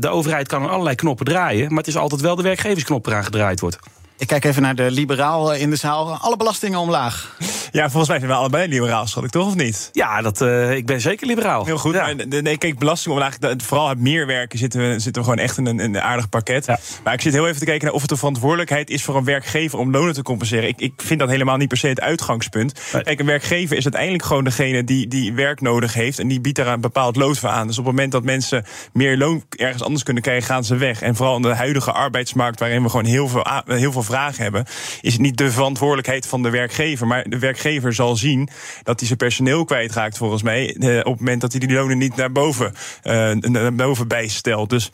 [0.00, 3.06] de overheid kan aan allerlei knoppen draaien, maar het is altijd wel de werkgever gegevensknop
[3.06, 3.78] eraan gedraaid wordt.
[4.18, 6.14] Ik kijk even naar de liberaal in de zaal.
[6.14, 7.36] Alle belastingen omlaag.
[7.72, 9.88] Ja, volgens mij zijn we allebei liberaal, schat ik toch, of niet?
[9.92, 11.64] Ja, dat, uh, ik ben zeker liberaal.
[11.64, 11.94] Heel goed.
[11.94, 12.12] Ja.
[12.28, 15.78] Nee, kijk, belasting omlaag, vooral het meerwerken zitten we, zitten we gewoon echt in een,
[15.78, 16.66] een aardig pakket.
[16.66, 16.78] Ja.
[17.04, 19.24] Maar ik zit heel even te kijken naar of het een verantwoordelijkheid is voor een
[19.24, 20.68] werkgever om lonen te compenseren.
[20.68, 22.80] Ik, ik vind dat helemaal niet per se het uitgangspunt.
[23.02, 26.56] Kijk, een werkgever is uiteindelijk gewoon degene die, die werk nodig heeft en die biedt
[26.56, 27.66] daar een bepaald lood voor aan.
[27.66, 31.02] Dus op het moment dat mensen meer loon ergens anders kunnen krijgen, gaan ze weg.
[31.02, 34.64] En vooral in de huidige arbeidsmarkt, waarin we gewoon heel veel, heel veel vragen hebben,
[35.00, 37.06] is het niet de verantwoordelijkheid van de werkgever.
[37.06, 38.48] Maar de werkgever zal zien
[38.82, 40.74] dat hij zijn personeel kwijtraakt, volgens mij.
[40.78, 44.70] op het moment dat hij die lonen niet naar boven, uh, naar boven bijstelt.
[44.70, 44.90] Dus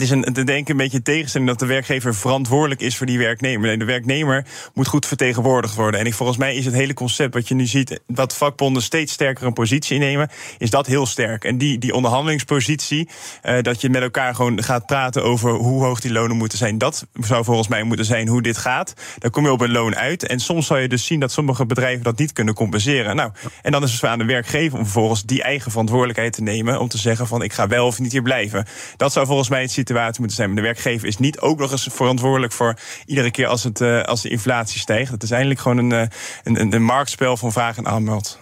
[0.00, 3.18] het is een, te denken een beetje tegenstelling dat de werkgever verantwoordelijk is voor die
[3.18, 3.66] werknemer.
[3.68, 6.00] Nee, de werknemer moet goed vertegenwoordigd worden.
[6.00, 9.12] En ik, volgens mij is het hele concept wat je nu ziet, dat vakbonden steeds
[9.12, 11.44] sterker een positie innemen, is dat heel sterk.
[11.44, 13.08] En die, die onderhandelingspositie,
[13.42, 16.78] uh, dat je met elkaar gewoon gaat praten over hoe hoog die lonen moeten zijn,
[16.78, 18.94] dat zou volgens mij moeten zijn hoe dit gaat.
[19.18, 20.26] Dan kom je op een loon uit.
[20.26, 23.16] En soms zal je dus zien dat sommige bedrijven dat niet kunnen compenseren.
[23.16, 23.30] Nou,
[23.62, 26.88] en dan is het aan de werkgever om vervolgens die eigen verantwoordelijkheid te nemen om
[26.88, 28.66] te zeggen van ik ga wel of niet hier blijven.
[28.96, 30.48] Dat zou volgens mij het situatie moeten zijn.
[30.48, 32.74] Maar de werkgever is niet ook nog eens verantwoordelijk voor
[33.06, 35.10] iedere keer als, het, uh, als de inflatie stijgt.
[35.10, 36.02] Het is eigenlijk gewoon een, uh,
[36.44, 38.38] een, een, marktspel van vraag en aanbod.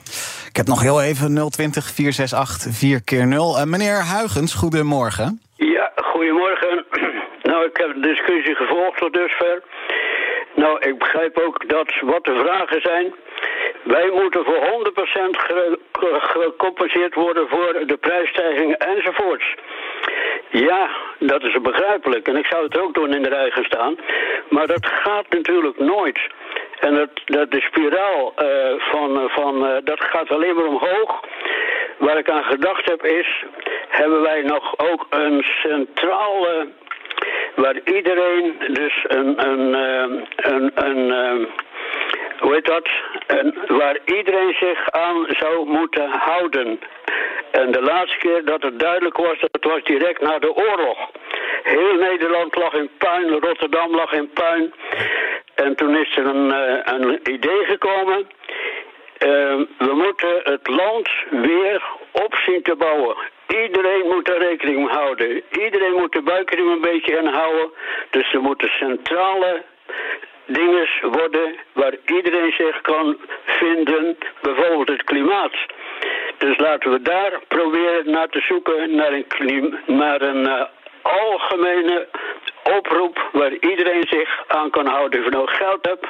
[0.49, 3.59] Ik heb nog heel even 020 468 4 keer 0.
[3.59, 5.41] Uh, meneer Huigens, goedemorgen.
[5.57, 6.85] Ja, goedemorgen.
[7.43, 9.63] Nou, ik heb de discussie gevolgd tot dusver.
[10.55, 13.15] Nou, ik begrijp ook dat wat de vragen zijn.
[13.85, 15.39] Wij moeten voor 100%
[15.93, 19.55] gecompenseerd worden voor de prijsstijgingen enzovoorts.
[20.53, 22.29] Ja, dat is begrijpelijk.
[22.29, 23.97] En ik zou het ook doen in de rij gaan staan.
[24.49, 26.21] Maar dat gaat natuurlijk nooit.
[26.81, 31.21] En dat, dat de spiraal uh, van, van uh, dat gaat alleen maar omhoog.
[31.99, 33.45] Waar ik aan gedacht heb is,
[33.89, 36.69] hebben wij nog ook een centrale
[37.55, 41.49] waar iedereen dus een, een, uh, een, een
[42.43, 42.89] hoe heet dat?
[43.27, 46.81] En waar iedereen zich aan zou moeten houden.
[47.51, 50.99] En de laatste keer dat het duidelijk was, dat was direct na de oorlog.
[51.63, 54.75] Heel Nederland lag in puin, Rotterdam lag in puin.
[55.55, 58.19] En toen is er een, uh, een idee gekomen.
[58.19, 59.29] Uh,
[59.79, 63.17] we moeten het land weer op zien te bouwen.
[63.47, 65.43] Iedereen moet daar rekening mee houden.
[65.51, 67.71] Iedereen moet de buikriem een beetje inhouden.
[68.11, 69.63] Dus er moeten centrale
[70.53, 75.55] dingen worden waar iedereen zich kan vinden, bijvoorbeeld het klimaat.
[76.39, 79.27] Dus laten we daar proberen naar te zoeken naar een,
[80.23, 80.63] een uh,
[81.03, 82.09] algemene
[82.63, 85.19] oproep waar iedereen zich aan kan houden.
[85.19, 86.07] Als je nou geld hebt,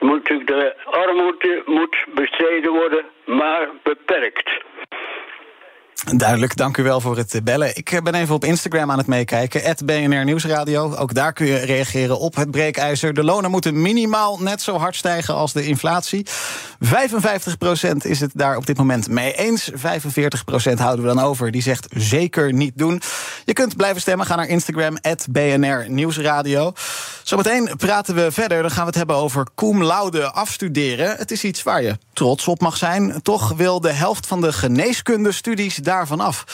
[0.00, 4.50] moet natuurlijk de armoede moet bestreden worden, maar beperkt.
[6.14, 7.76] Duidelijk, dank u wel voor het bellen.
[7.76, 9.76] Ik eh, ben even op Instagram aan het meekijken.
[9.84, 10.94] BNR Nieuwsradio.
[10.94, 13.14] Ook daar kun je reageren op het breekijzer.
[13.14, 16.26] De lonen moeten minimaal net zo hard stijgen als de inflatie.
[16.84, 16.88] 55%
[17.98, 19.70] is het daar op dit moment mee eens.
[19.70, 19.74] 45%
[20.74, 21.50] houden we dan over.
[21.50, 23.02] Die zegt zeker niet doen.
[23.44, 24.26] Je kunt blijven stemmen.
[24.26, 24.96] Ga naar Instagram,
[25.30, 26.72] BNR Nieuwsradio.
[27.22, 28.62] Zometeen praten we verder.
[28.62, 31.16] Dan gaan we het hebben over cum laude afstuderen.
[31.16, 33.22] Het is iets waar je trots op mag zijn.
[33.22, 36.44] Toch wil de helft van de geneeskundestudies daarvan af.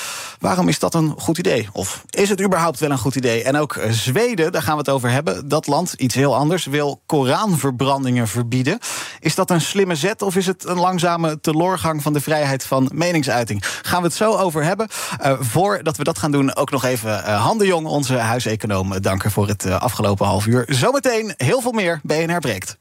[0.40, 1.68] Waarom is dat een goed idee?
[1.72, 3.42] Of is het überhaupt wel een goed idee?
[3.42, 5.48] En ook Zweden, daar gaan we het over hebben.
[5.48, 8.79] Dat land, iets heel anders, wil Koranverbrandingen verbieden.
[9.20, 12.90] Is dat een slimme zet of is het een langzame teloorgang van de vrijheid van
[12.94, 13.64] meningsuiting?
[13.83, 14.88] Gaan we het zo over hebben.
[15.25, 19.01] Uh, voordat we dat gaan doen, ook nog even uh, Han de Jong, onze huiseconoom,
[19.01, 20.64] danken voor het afgelopen half uur.
[20.68, 22.81] Zometeen heel veel meer BNR breekt.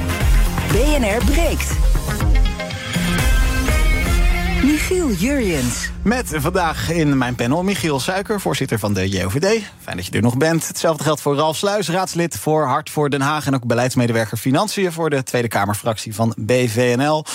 [0.71, 1.90] BNR breekt.
[4.63, 5.89] Michiel Jurjens.
[6.03, 9.63] Met vandaag in mijn panel Michiel Suiker, voorzitter van de JOVD.
[9.79, 10.67] Fijn dat je er nog bent.
[10.67, 13.45] Hetzelfde geldt voor Ralf Sluis, raadslid voor Hart voor Den Haag...
[13.45, 17.25] en ook beleidsmedewerker Financiën voor de Tweede Kamerfractie van BVNL.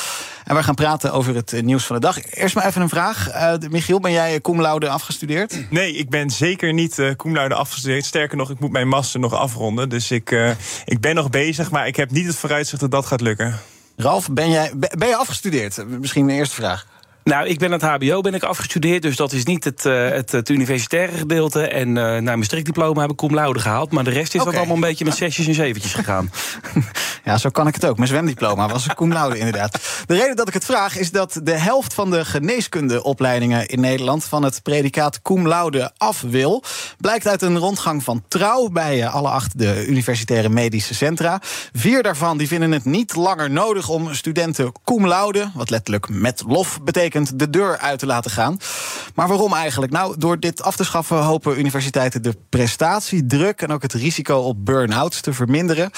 [0.44, 2.34] En we gaan praten over het nieuws van de dag.
[2.34, 3.34] Eerst maar even een vraag.
[3.34, 5.70] Uh, Michiel, ben jij cum laude afgestudeerd?
[5.70, 8.04] Nee, ik ben zeker niet uh, cum laude afgestudeerd.
[8.04, 9.88] Sterker nog, ik moet mijn master nog afronden.
[9.88, 10.50] Dus ik, uh,
[10.84, 13.58] ik ben nog bezig, maar ik heb niet het vooruitzicht dat dat gaat lukken.
[13.96, 15.86] Ralf, ben, jij, ben je afgestudeerd?
[16.00, 16.86] Misschien mijn eerste vraag.
[17.26, 20.32] Nou, ik ben het HBO ben ik afgestudeerd, dus dat is niet het, uh, het,
[20.32, 21.68] het, universitaire gedeelte.
[21.68, 23.92] En uh, naar mijn strikdiploma heb ik cum laude gehaald.
[23.92, 24.52] Maar de rest is okay.
[24.52, 26.30] dat allemaal een beetje met zesjes en zeventjes gegaan.
[27.24, 27.96] ja, zo kan ik het ook.
[27.96, 30.02] Mijn zwemdiploma was cum laude inderdaad.
[30.06, 34.24] De reden dat ik het vraag is dat de helft van de geneeskundeopleidingen in Nederland...
[34.24, 36.62] van het predicaat cum laude af wil.
[36.98, 41.40] Blijkt uit een rondgang van Trouw bij uh, alle acht de universitaire medische centra.
[41.72, 45.50] Vier daarvan die vinden het niet langer nodig om studenten cum laude...
[45.54, 48.59] wat letterlijk met lof betekent de deur uit te laten gaan.
[49.14, 49.92] Maar waarom eigenlijk?
[49.92, 54.64] Nou, door dit af te schaffen hopen universiteiten de prestatiedruk en ook het risico op
[54.64, 55.90] burn-outs te verminderen.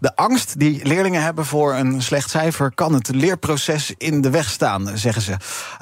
[0.00, 4.50] De angst die leerlingen hebben voor een slecht cijfer kan het leerproces in de weg
[4.50, 5.36] staan, zeggen ze.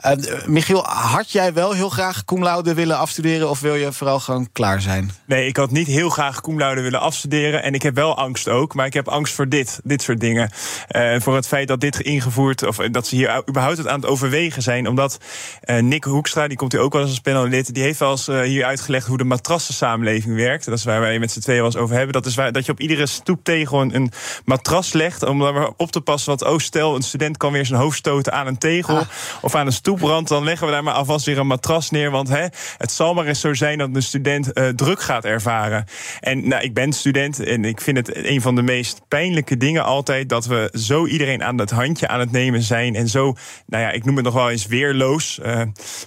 [0.07, 4.48] Uh, Michiel, had jij wel heel graag cum willen afstuderen of wil je vooral gewoon
[4.53, 5.11] klaar zijn?
[5.26, 8.74] Nee, ik had niet heel graag cum willen afstuderen en ik heb wel angst ook,
[8.74, 10.50] maar ik heb angst voor dit, dit soort dingen.
[10.90, 14.11] Uh, voor het feit dat dit ingevoerd of dat ze hier überhaupt het aan het
[14.11, 15.18] overwegen zijn omdat
[15.64, 18.28] uh, Nick Hoekstra, die komt hier ook wel eens als panellid, die heeft wel eens
[18.28, 20.64] uh, hier uitgelegd hoe de matrassensamenleving werkt.
[20.64, 22.12] Dat is waar wij met z'n tweeën wel eens over hebben.
[22.12, 24.12] Dat is waar, dat je op iedere stoeptegel een, een
[24.44, 26.28] matras legt om er op te passen.
[26.28, 29.06] Want oh, stel, een student kan weer zijn hoofd stoten aan een tegel ah.
[29.40, 30.28] of aan een stoeprand.
[30.28, 32.10] Dan leggen we daar maar alvast weer een matras neer.
[32.10, 35.84] Want hè, het zal maar eens zo zijn dat de student uh, druk gaat ervaren.
[36.20, 39.84] En nou, ik ben student en ik vind het een van de meest pijnlijke dingen
[39.84, 42.94] altijd dat we zo iedereen aan het handje aan het nemen zijn.
[42.94, 43.34] En zo,
[43.66, 45.38] nou ja, ik noem het nog wel eens weerloos.
[45.38, 45.46] Uh,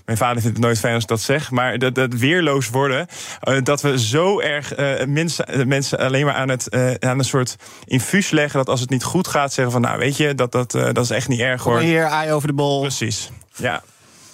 [0.06, 1.52] mijn vader vindt het nooit fijn als ik dat zeg.
[1.52, 3.08] Maar dat, dat weerloos worden.
[3.43, 7.56] Uh, dat we zo erg uh, mensen, mensen alleen maar aan, het, aan een soort
[7.86, 8.58] infuus leggen.
[8.58, 11.10] Dat als het niet goed gaat, zeggen van nou weet je, dat, dat, dat is
[11.10, 11.80] echt niet erg hoor.
[11.80, 12.82] Hier, aai over de bol.
[12.82, 13.30] Precies.
[13.56, 13.84] Ja.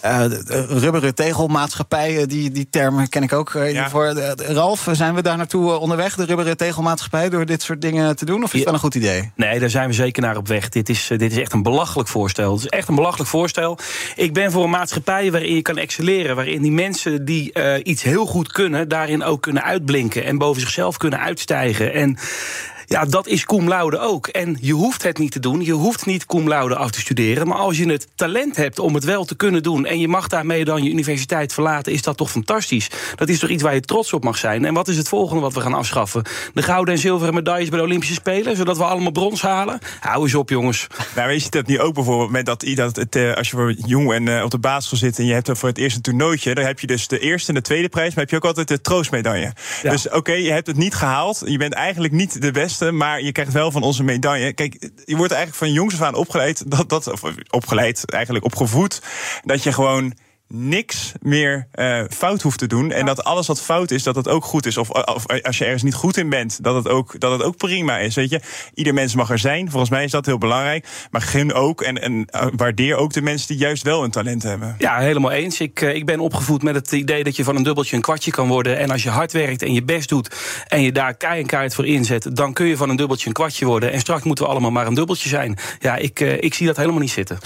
[0.04, 0.24] Uh,
[0.68, 3.52] rubberen tegelmaatschappij, die, die term ken ik ook.
[3.54, 3.90] Uh, ja.
[3.90, 8.16] voor, uh, Ralf, zijn we daar naartoe onderweg, de rubberen tegelmaatschappij, door dit soort dingen
[8.16, 8.42] te doen?
[8.42, 8.64] Of is ja.
[8.64, 9.30] dat een goed idee?
[9.34, 10.68] Nee, daar zijn we zeker naar op weg.
[10.68, 12.52] Dit is, dit is echt een belachelijk voorstel.
[12.52, 13.78] Het is echt een belachelijk voorstel.
[14.16, 16.36] Ik ben voor een maatschappij waarin je kan excelleren.
[16.36, 20.24] Waarin die mensen die iets heel goed kunnen, daarin ook kunnen uitblinken.
[20.24, 21.92] En boven zichzelf kunnen uitstijgen.
[21.92, 22.18] En
[22.92, 24.26] ja, dat is cum laude ook.
[24.26, 25.64] En je hoeft het niet te doen.
[25.64, 27.48] Je hoeft niet cum laude af te studeren.
[27.48, 29.86] Maar als je het talent hebt om het wel te kunnen doen...
[29.86, 31.92] en je mag daarmee dan je universiteit verlaten...
[31.92, 32.90] is dat toch fantastisch.
[33.14, 34.64] Dat is toch iets waar je trots op mag zijn.
[34.64, 36.22] En wat is het volgende wat we gaan afschaffen?
[36.54, 38.56] De gouden en zilveren medailles bij de Olympische Spelen...
[38.56, 39.78] zodat we allemaal brons halen?
[40.00, 40.86] Hou eens op, jongens.
[41.14, 42.46] Nou, weet je dat niet ook bijvoorbeeld...
[42.46, 45.18] dat, dat het, eh, als je voor jong en uh, op de basisschool zit...
[45.18, 46.54] en je hebt voor het eerste een toernooitje...
[46.54, 48.08] dan heb je dus de eerste en de tweede prijs...
[48.08, 49.52] maar heb je ook altijd de troostmedaille.
[49.82, 49.90] Ja.
[49.90, 51.42] Dus oké, okay, je hebt het niet gehaald.
[51.44, 54.52] Je bent eigenlijk niet de beste maar je krijgt wel van onze medaille.
[54.52, 57.12] Kijk, je wordt eigenlijk van jongs af aan opgeleid, dat, dat,
[57.50, 59.02] opgeleid, eigenlijk opgevoed,
[59.44, 60.14] dat je gewoon
[60.52, 62.90] niks meer uh, fout hoeft te doen.
[62.92, 64.76] En dat alles wat fout is, dat het ook goed is.
[64.76, 67.56] Of, of, als je ergens niet goed in bent, dat het, ook, dat het ook
[67.56, 68.14] prima is.
[68.14, 68.40] Weet je,
[68.74, 69.70] ieder mens mag er zijn.
[69.70, 70.86] Volgens mij is dat heel belangrijk.
[71.10, 74.42] Maar gun ook en, en uh, waardeer ook de mensen die juist wel een talent
[74.42, 74.74] hebben.
[74.78, 75.60] Ja, helemaal eens.
[75.60, 78.30] Ik, uh, ik ben opgevoed met het idee dat je van een dubbeltje een kwartje
[78.30, 78.78] kan worden.
[78.78, 80.36] En als je hard werkt en je best doet
[80.68, 83.32] en je daar kei en kaart voor inzet, dan kun je van een dubbeltje een
[83.32, 83.92] kwartje worden.
[83.92, 85.58] En straks moeten we allemaal maar een dubbeltje zijn.
[85.78, 87.38] Ja, ik, ik zie dat helemaal niet zitten.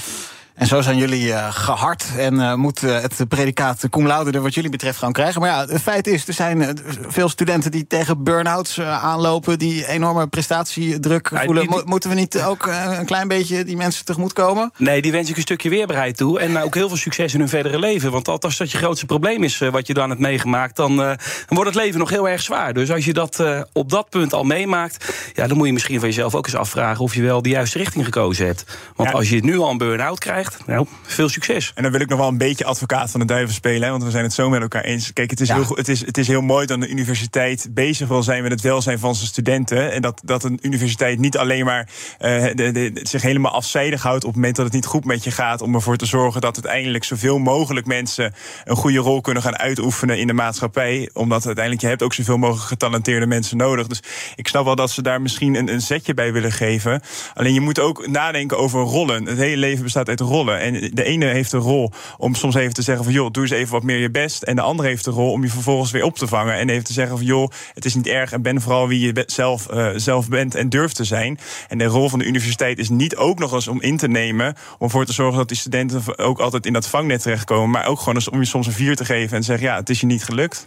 [0.55, 4.43] En zo zijn jullie uh, gehard en uh, moet uh, het predicaat cum laude er
[4.43, 5.40] wat jullie betreft gaan krijgen.
[5.40, 9.59] Maar ja, het feit is, er zijn veel studenten die tegen burn-outs aanlopen...
[9.59, 11.67] die enorme prestatiedruk ja, voelen.
[11.67, 11.85] Die, die...
[11.85, 12.67] Moeten we niet ook
[12.99, 14.73] een klein beetje die mensen tegemoetkomen?
[14.77, 16.40] Nee, die wens ik een stukje weerbaarheid toe.
[16.40, 18.11] En ook heel veel succes in hun verdere leven.
[18.11, 20.77] Want als dat je grootste probleem is wat je dan hebt meegemaakt...
[20.77, 21.17] Dan, dan
[21.49, 22.73] wordt het leven nog heel erg zwaar.
[22.73, 25.14] Dus als je dat op dat punt al meemaakt...
[25.33, 27.05] Ja, dan moet je misschien van jezelf ook eens afvragen...
[27.05, 28.64] of je wel de juiste richting gekozen hebt.
[28.97, 31.72] Want als je nu al een burn-out krijgt nou, veel succes.
[31.74, 34.11] En dan wil ik nog wel een beetje advocaat van de duivel spelen, want we
[34.11, 35.12] zijn het zo met elkaar eens.
[35.12, 38.22] Kijk, het is, heel, het is, het is heel mooi dat een universiteit bezig wil
[38.22, 39.92] zijn met het welzijn van zijn studenten.
[39.92, 41.88] En dat, dat een universiteit niet alleen maar
[42.20, 45.24] uh, de, de, zich helemaal afzijdig houdt op het moment dat het niet goed met
[45.24, 49.42] je gaat, om ervoor te zorgen dat uiteindelijk zoveel mogelijk mensen een goede rol kunnen
[49.42, 51.11] gaan uitoefenen in de maatschappij.
[51.12, 53.87] Omdat uiteindelijk je hebt ook zoveel mogelijk getalenteerde mensen nodig.
[53.87, 54.02] Dus
[54.35, 57.02] ik snap wel dat ze daar misschien een, een zetje bij willen geven.
[57.35, 59.26] Alleen je moet ook nadenken over rollen.
[59.26, 62.75] Het hele leven bestaat uit rollen En de ene heeft een rol om soms even
[62.75, 64.42] te zeggen van joh, doe eens even wat meer je best.
[64.42, 66.55] En de andere heeft de rol om je vervolgens weer op te vangen.
[66.55, 69.23] En even te zeggen van joh, het is niet erg en ben vooral wie je
[69.27, 71.38] zelf, uh, zelf bent en durft te zijn.
[71.68, 74.55] En de rol van de universiteit is niet ook nog eens om in te nemen.
[74.79, 77.70] Om ervoor te zorgen dat die studenten ook altijd in dat vangnet terechtkomen.
[77.70, 79.90] Maar ook gewoon eens om je soms een vier te geven en zeggen ja, het
[79.90, 80.66] is je niet gelukt.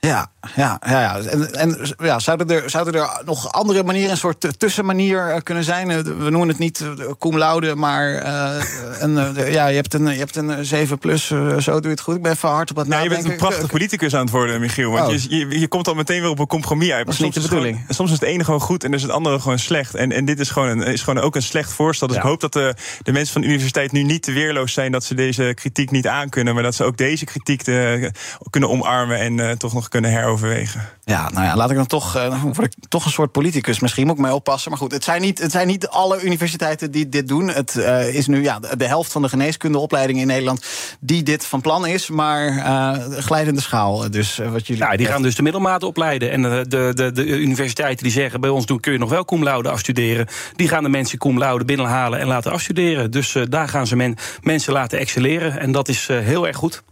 [0.00, 1.00] Ja, ja, ja.
[1.00, 1.18] ja.
[1.18, 5.64] En, en ja, zouden, er, zouden er nog andere manieren, een soort tussenmanier eh, kunnen
[5.64, 5.90] zijn?
[5.90, 8.64] Eh, we noemen het niet eh, cum laude, maar uh,
[8.98, 11.26] een, ja, je hebt een, je hebt een 7 plus,
[11.58, 12.16] zo doe je het goed.
[12.16, 13.16] Ik ben even hard op het ja, nadenken.
[13.16, 14.90] Je bent een prachtig politicus aan het worden, Michiel.
[14.90, 15.14] Want oh.
[15.14, 17.04] je, je, je, komt al meteen weer op een compromis uit.
[17.04, 17.76] Maar is niet de bedoeling.
[17.76, 19.94] Gewoon, soms is het ene gewoon goed en is het andere gewoon slecht.
[19.94, 22.06] En, en dit is gewoon, een, is gewoon ook een slecht voorstel.
[22.06, 22.22] Dus ja.
[22.22, 24.92] ik hoop dat de, de mensen van de universiteit nu niet te weerloos zijn...
[24.92, 26.54] dat ze deze kritiek niet aankunnen.
[26.54, 28.12] Maar dat ze ook deze kritiek te,
[28.50, 30.96] kunnen omarmen en toch nog kunnen heroverwegen overwegen.
[31.04, 33.80] Ja, nou ja, laat ik dan toch, uh, word ik toch een soort politicus.
[33.80, 34.70] Misschien moet ik mij oppassen.
[34.70, 37.48] Maar goed, het zijn niet, het zijn niet alle universiteiten die dit doen.
[37.48, 40.64] Het uh, is nu ja, de helft van de geneeskundeopleidingen in Nederland
[41.00, 42.08] die dit van plan is.
[42.08, 44.10] Maar uh, glijdende schaal.
[44.10, 46.30] Dus, wat jullie ja, die gaan dus de middelmaat opleiden.
[46.30, 49.24] En de, de, de, de universiteiten die zeggen bij ons doen, kun je nog wel
[49.24, 50.26] cum laude afstuderen.
[50.56, 53.10] Die gaan de mensen cum laude binnenhalen en laten afstuderen.
[53.10, 55.60] Dus daar gaan ze men, mensen laten excelleren.
[55.60, 56.82] En dat is heel erg goed.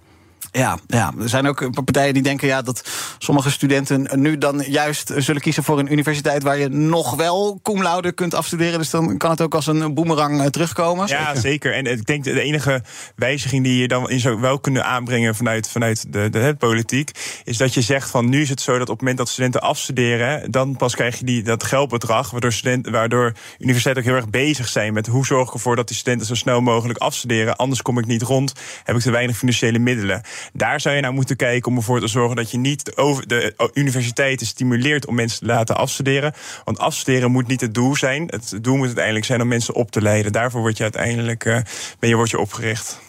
[0.57, 2.89] Ja, ja, er zijn ook partijen die denken ja, dat
[3.19, 7.83] sommige studenten nu dan juist zullen kiezen voor een universiteit waar je nog wel cum
[7.83, 8.79] laude kunt afstuderen.
[8.79, 11.07] Dus dan kan het ook als een boemerang eh, terugkomen.
[11.07, 11.75] Ja, zeker.
[11.75, 12.83] En ik denk de enige
[13.17, 17.11] wijziging die je dan in zou wel kunnen aanbrengen vanuit, vanuit de, de, de, politiek,
[17.45, 19.61] is dat je zegt van nu is het zo dat op het moment dat studenten
[19.61, 24.31] afstuderen, dan pas krijg je die, dat geldbedrag, waardoor, studenten, waardoor universiteiten ook heel erg
[24.31, 27.57] bezig zijn met hoe zorg ik ervoor dat die studenten zo snel mogelijk afstuderen.
[27.57, 28.53] Anders kom ik niet rond,
[28.85, 30.23] heb ik te weinig financiële middelen.
[30.53, 33.29] Daar zou je naar moeten kijken om ervoor te zorgen dat je niet de, over
[33.29, 36.33] de universiteiten stimuleert om mensen te laten afstuderen.
[36.65, 38.27] Want afstuderen moet niet het doel zijn.
[38.27, 40.33] Het doel moet uiteindelijk zijn om mensen op te leiden.
[40.33, 41.59] Daarvoor word je uiteindelijk uh,
[41.99, 43.05] ben je, word je opgericht.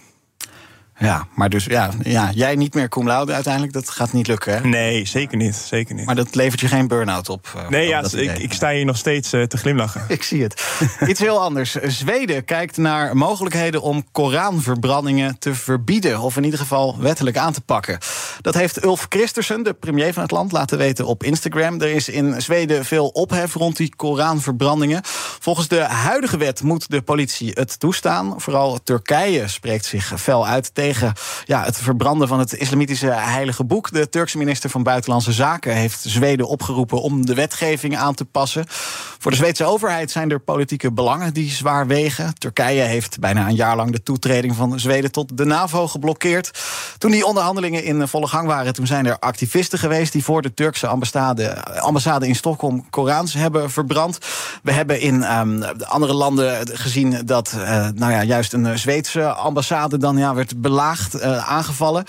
[0.99, 4.53] Ja, maar dus ja, ja, jij niet meer cum laude uiteindelijk, dat gaat niet lukken.
[4.53, 4.67] Hè?
[4.67, 6.05] Nee, zeker niet, zeker niet.
[6.05, 7.53] Maar dat levert je geen burn-out op?
[7.55, 10.05] Uh, nee, ja, ik, ik, sta hier nog steeds uh, te glimlachen.
[10.17, 10.63] ik zie het.
[11.07, 11.71] Iets heel anders.
[11.71, 16.19] Zweden kijkt naar mogelijkheden om Koranverbrandingen te verbieden.
[16.19, 17.97] Of in ieder geval wettelijk aan te pakken.
[18.41, 21.81] Dat heeft Ulf Christensen, de premier van het land, laten weten op Instagram.
[21.81, 25.01] Er is in Zweden veel ophef rond die Koranverbrandingen.
[25.39, 28.41] Volgens de huidige wet moet de politie het toestaan.
[28.41, 30.86] Vooral Turkije spreekt zich fel uit tegen
[31.45, 33.91] ja, het verbranden van het islamitische heilige boek.
[33.91, 38.65] De Turkse minister van Buitenlandse Zaken heeft Zweden opgeroepen om de wetgeving aan te passen.
[39.19, 42.33] Voor de Zweedse overheid zijn er politieke belangen die zwaar wegen.
[42.37, 46.59] Turkije heeft bijna een jaar lang de toetreding van Zweden tot de NAVO geblokkeerd.
[46.97, 50.53] Toen die onderhandelingen in volle gang waren, toen zijn er activisten geweest die voor de
[50.53, 54.17] Turkse ambassade, ambassade in Stockholm Korans hebben verbrand.
[54.63, 59.97] We hebben in um, andere landen gezien dat uh, nou ja, juist een Zweedse ambassade
[59.97, 60.75] dan ja, werd belaagd
[61.15, 62.05] uh, aangevallen.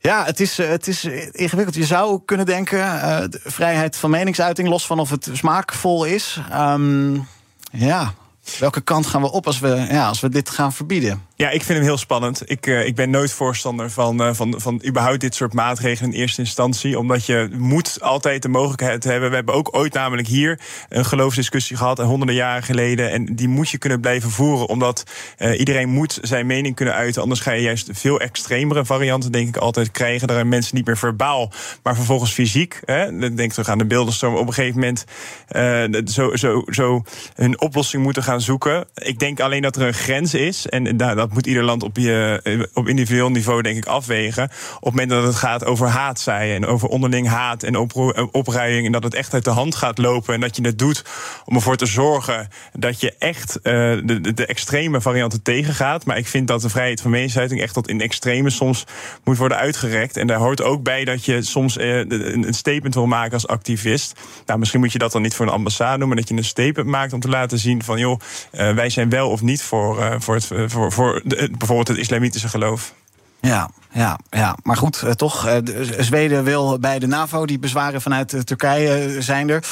[0.00, 1.74] Ja, het is, uh, het is ingewikkeld.
[1.76, 6.40] Je zou kunnen denken, uh, vrijheid van meningsuiting, los van of het smaakvol is.
[6.52, 7.28] Um,
[7.70, 8.12] ja,
[8.58, 11.27] welke kant gaan we op als we, ja, als we dit gaan verbieden?
[11.40, 12.42] Ja, ik vind hem heel spannend.
[12.50, 16.20] Ik, uh, ik ben nooit voorstander van, uh, van, van überhaupt dit soort maatregelen in
[16.20, 16.98] eerste instantie.
[16.98, 19.28] Omdat je moet altijd de mogelijkheid hebben.
[19.28, 23.10] We hebben ook ooit namelijk hier een geloofsdiscussie gehad, honderden jaren geleden.
[23.10, 24.68] En die moet je kunnen blijven voeren.
[24.68, 25.02] Omdat
[25.56, 27.22] iedereen moet zijn mening kunnen uiten.
[27.22, 30.28] Anders ga je juist veel extremere varianten, denk ik, altijd krijgen.
[30.28, 32.80] Daar mensen niet meer verbaal, maar vervolgens fysiek.
[32.84, 34.34] Hè, denk terug aan de beeldenstorm.
[34.34, 35.04] Op een gegeven moment
[36.10, 37.02] zo, zo, zo
[37.34, 38.86] hun oplossing moeten gaan zoeken.
[38.94, 40.66] Ik denk alleen dat er een grens is.
[40.66, 44.44] En dat dat moet ieder land op, je, eh, op individueel niveau, denk ik, afwegen.
[44.44, 47.96] Op het moment dat het gaat over haatzaaien en over onderling haat en op,
[48.32, 48.86] opruiing.
[48.86, 50.34] En dat het echt uit de hand gaat lopen.
[50.34, 51.04] En dat je het doet
[51.44, 53.62] om ervoor te zorgen dat je echt uh,
[54.04, 56.04] de, de extreme varianten tegengaat.
[56.04, 58.84] Maar ik vind dat de vrijheid van meningsuiting echt tot in extreme soms
[59.24, 60.16] moet worden uitgerekt.
[60.16, 64.20] En daar hoort ook bij dat je soms uh, een statement wil maken als activist.
[64.46, 66.44] Nou, misschien moet je dat dan niet voor een ambassade doen, maar dat je een
[66.44, 70.34] statement maakt om te laten zien van joh, wij zijn wel of niet voor, voor,
[70.34, 72.94] het, voor, voor de, bijvoorbeeld het islamitische geloof.
[73.40, 75.46] Ja, ja, ja, maar goed, eh, toch.
[75.46, 75.56] Eh,
[75.98, 79.64] Zweden wil bij de NAVO, die bezwaren vanuit Turkije zijn er.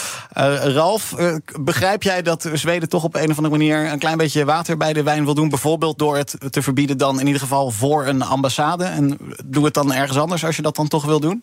[0.72, 1.14] Ralf,
[1.61, 4.92] begrijp jij dat Zweden toch op een of andere manier een klein beetje water bij
[4.92, 5.49] de wijn wil doen?
[5.49, 8.84] Bijvoorbeeld door het te verbieden dan in ieder geval voor een ambassade.
[8.84, 11.42] En doe het dan ergens anders als je dat dan toch wil doen?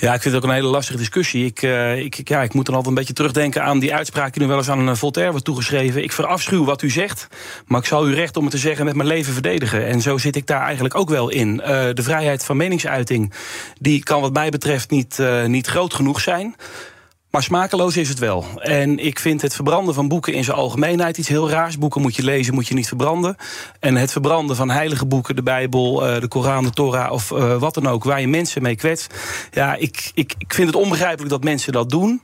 [0.00, 1.44] Ja, ik vind het ook een hele lastige discussie.
[1.44, 4.42] Ik, uh, ik, ja, ik moet dan altijd een beetje terugdenken aan die uitspraak die
[4.42, 6.02] nu wel eens aan Voltaire wordt toegeschreven.
[6.02, 7.28] Ik verafschuw wat u zegt,
[7.66, 9.86] maar ik zal u recht om het te zeggen met mijn leven verdedigen.
[9.86, 11.48] En zo zit ik daar eigenlijk ook wel in.
[11.48, 13.32] Uh, de vrijheid van meningsuiting,
[13.80, 16.54] die kan wat mij betreft niet, niet groot genoeg zijn.
[17.30, 18.44] Maar smakeloos is het wel.
[18.60, 21.78] En ik vind het verbranden van boeken in zijn algemeenheid iets heel raars.
[21.78, 23.36] Boeken moet je lezen, moet je niet verbranden.
[23.80, 27.56] En het verbranden van heilige boeken, de Bijbel, eh, de Koran, de Torah of uh,
[27.56, 29.14] wat dan ook, waar je mensen mee kwetst.
[29.50, 32.22] Ja, ik, ik, ik vind het onbegrijpelijk dat mensen dat doen.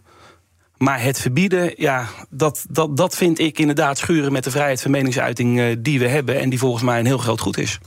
[0.77, 4.91] Maar het verbieden, ja, dat, dat, dat vind ik inderdaad schuren met de vrijheid van
[4.91, 6.41] meningsuiting uh, die we hebben.
[6.41, 7.79] En die volgens mij een heel groot goed is.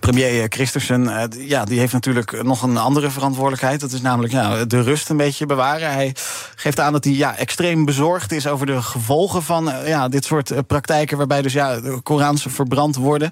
[0.00, 3.80] Premier Christensen, eh, ja, die heeft natuurlijk nog een andere verantwoordelijkheid.
[3.80, 5.90] Dat is namelijk ja, de rust een beetje bewaren.
[5.92, 6.14] Hij
[6.54, 10.24] geeft aan dat hij ja, extreem bezorgd is over de gevolgen van eh, ja, dit
[10.24, 13.30] soort eh, praktijken, waarbij dus ja, de Korans verbrand worden.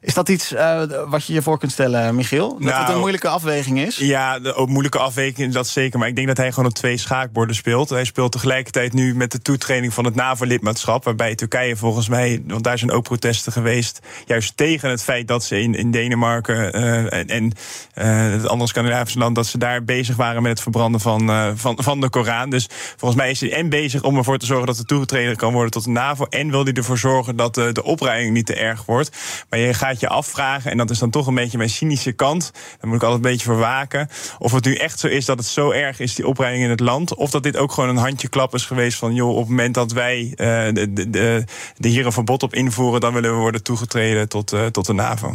[0.00, 2.48] Is dat iets uh, wat je je voor kunt stellen, Michiel?
[2.48, 3.96] Dat nou, het een moeilijke afweging is?
[3.96, 5.98] Ja, de, ook moeilijke afweging, dat zeker.
[5.98, 7.88] Maar ik denk dat hij gewoon op twee schaakborden speelt.
[7.88, 11.04] Hij speelt tegelijkertijd nu met de toetreding van het NAVO-lidmaatschap.
[11.04, 14.00] Waarbij Turkije volgens mij, want daar zijn ook protesten geweest.
[14.26, 18.68] Juist tegen het feit dat ze in, in Denemarken uh, en, en uh, het andere
[18.68, 19.34] Scandinavische land.
[19.34, 22.50] dat ze daar bezig waren met het verbranden van, van, van de Koran.
[22.50, 25.52] Dus volgens mij is hij en bezig om ervoor te zorgen dat er toegetreden kan
[25.52, 26.24] worden tot de NAVO.
[26.24, 29.16] En wil hij ervoor zorgen dat de, de opruiming niet te erg wordt.
[29.50, 32.50] Maar je gaat je afvragen, en dat is dan toch een beetje mijn cynische kant.
[32.52, 34.08] Daar moet ik altijd een beetje voor waken.
[34.38, 36.80] Of het nu echt zo is dat het zo erg is, die opruiming in het
[36.80, 37.14] land.
[37.14, 39.92] Of dat dit ook gewoon een handjeklap is geweest van, joh, op het moment dat
[39.92, 41.44] wij uh, de, de,
[41.76, 44.92] de, hier een verbod op invoeren, dan willen we worden toegetreden tot, uh, tot de
[44.92, 45.34] NAVO.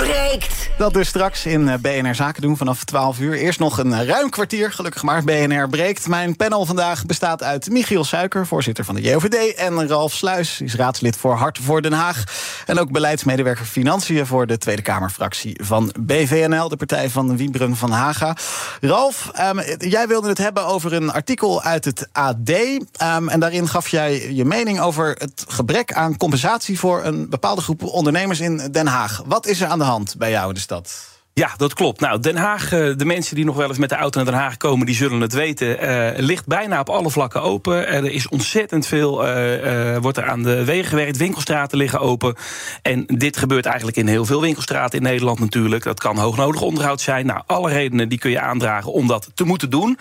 [0.00, 0.70] breekt.
[0.78, 3.34] Dat dus straks in eh, BNR Zaken doen vanaf 12 uur.
[3.34, 5.24] Eerst nog een eh, ruim kwartier, gelukkig maar.
[5.24, 6.06] BNR breekt.
[6.08, 9.54] Mijn panel vandaag bestaat uit Michiel Suiker, voorzitter van de JOVD...
[9.54, 12.24] en Ralf Sluis, is raadslid voor Hart voor Den Haag...
[12.66, 16.68] en ook beleidsmedewerker Financiën voor de Tweede Kamerfractie van BVNL...
[16.68, 18.36] de partij van Wiebren van Haga.
[18.80, 22.50] Ralf, um, jij wilde het hebben over een artikel uit het AD...
[22.96, 26.78] Ehm, en daarin gaf jij je mening over het gebrek aan compensatie...
[26.78, 29.22] voor een bepaalde groep ondernemers in Den Haag.
[29.26, 31.19] Wat is er aan de hand bij jou in de stad?
[31.40, 32.00] Ja, dat klopt.
[32.00, 34.40] Nou, Den Haag, eh, de mensen die nog wel eens met de auto naar Den
[34.40, 35.84] Haag komen, die zullen het weten.
[35.84, 37.86] Uh, ligt bijna op alle vlakken open.
[37.86, 41.16] Er is ontzettend veel, uh, wordt er aan de wegen gewerkt.
[41.16, 42.34] Winkelstraten liggen open.
[42.82, 45.84] En dit gebeurt eigenlijk in heel veel winkelstraten in Nederland natuurlijk.
[45.84, 47.26] Dat kan hoognodig onderhoud zijn.
[47.26, 49.98] Nou, alle redenen die kun je aandragen om dat te moeten doen.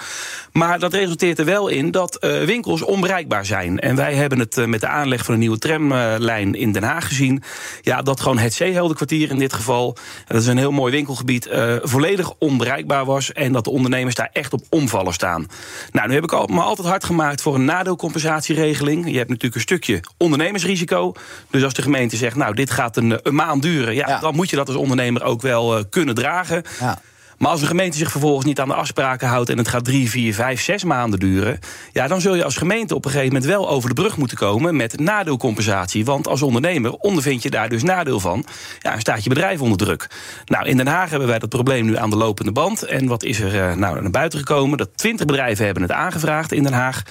[0.52, 3.80] Maar dat resulteert er wel in dat winkels onbereikbaar zijn.
[3.80, 7.44] En wij hebben het met de aanleg van een nieuwe tramlijn in Den Haag gezien.
[7.82, 9.98] Ja, dat gewoon het Zeeheldenkwartier in dit geval.
[10.28, 13.34] Dat is een heel mooi winkelgebied uh, volledig onbereikbaar was.
[13.34, 15.48] En dat de ondernemers daar echt op omvallen staan.
[15.92, 19.12] Nou, nu heb ik al, me altijd hard gemaakt voor een nadeelcompensatieregeling.
[19.12, 21.14] Je hebt natuurlijk een stukje ondernemersrisico.
[21.50, 23.96] Dus als de gemeente zegt, nou, dit gaat een, een maand duren.
[23.96, 26.64] Ja, ja, dan moet je dat als ondernemer ook wel uh, kunnen dragen.
[26.80, 27.02] Ja.
[27.40, 30.10] Maar als de gemeente zich vervolgens niet aan de afspraken houdt en het gaat drie,
[30.10, 31.60] vier, vijf, zes maanden duren,
[31.94, 34.38] ja, dan zul je als gemeente op een gegeven moment wel over de brug moeten
[34.38, 36.06] komen met nadeelcompensatie.
[36.06, 38.46] Want als ondernemer ondervind je daar dus nadeel van.
[38.80, 40.08] Ja, en staat je bedrijf onder druk.
[40.46, 42.84] Nou, in Den Haag hebben wij dat probleem nu aan de lopende band.
[42.84, 44.78] En wat is er uh, nou naar buiten gekomen?
[44.78, 47.04] Dat twintig bedrijven hebben het aangevraagd in Den Haag.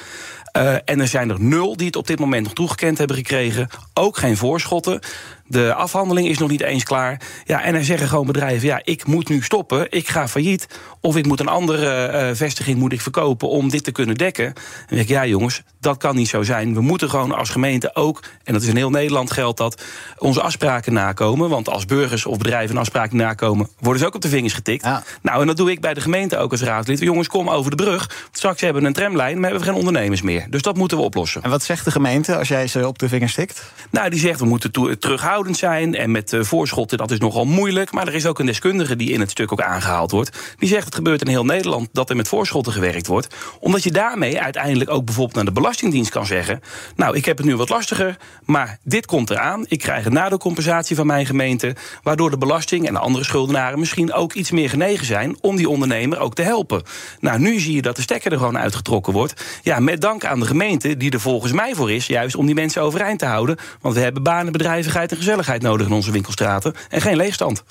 [0.56, 3.68] Uh, en er zijn er nul die het op dit moment nog toegekend hebben gekregen.
[3.94, 5.00] Ook geen voorschotten.
[5.49, 7.20] De afhandeling is nog niet eens klaar.
[7.44, 10.66] Ja, en er zeggen gewoon bedrijven: ja, ik moet nu stoppen, ik ga failliet.
[11.01, 14.44] Of ik moet een andere eh, vestiging moet ik verkopen om dit te kunnen dekken.
[14.44, 16.74] En dan denk ik, ja, jongens, dat kan niet zo zijn.
[16.74, 19.82] We moeten gewoon als gemeente ook, en dat is in heel Nederland geldt dat,
[20.18, 21.49] onze afspraken nakomen.
[21.49, 24.84] Want als burgers of bedrijven een afspraak nakomen, worden ze ook op de vingers getikt.
[25.22, 26.99] Nou, en dat doe ik bij de gemeente ook als raadslid.
[26.99, 28.26] Jongens, kom over de brug.
[28.32, 30.46] Straks hebben we een tramlijn, maar hebben we geen ondernemers meer.
[30.51, 31.42] Dus dat moeten we oplossen.
[31.42, 33.62] En wat zegt de gemeente als jij ze op de vingers stikt?
[33.90, 34.99] Nou, die zegt we moeten toe-
[35.47, 35.95] zijn.
[35.95, 37.93] En met eh, voorschotten, dat is nogal moeilijk.
[37.93, 40.55] Maar er is ook een deskundige die in het stuk ook aangehaald wordt.
[40.59, 43.34] Die zegt het gebeurt in heel Nederland dat er met voorschotten gewerkt wordt.
[43.61, 46.61] Omdat je daarmee uiteindelijk ook bijvoorbeeld naar de Belastingdienst kan zeggen.
[46.97, 49.64] Nou, ik heb het nu wat lastiger, maar dit komt eraan.
[49.68, 51.76] Ik krijg een nadeelcompensatie van mijn gemeente.
[52.03, 55.68] Waardoor de belasting en de andere schuldenaren misschien ook iets meer genegen zijn om die
[55.68, 56.82] ondernemer ook te helpen.
[57.20, 59.45] Nou, nu zie je dat de stekker er gewoon uitgetrokken wordt.
[59.62, 62.55] Ja, met dank aan de gemeente, die er volgens mij voor is, juist om die
[62.55, 63.57] mensen overeind te houden.
[63.80, 66.74] Want we hebben banen, bedrijvigheid en gezelligheid nodig in onze winkelstraten.
[66.88, 67.64] En geen leegstand.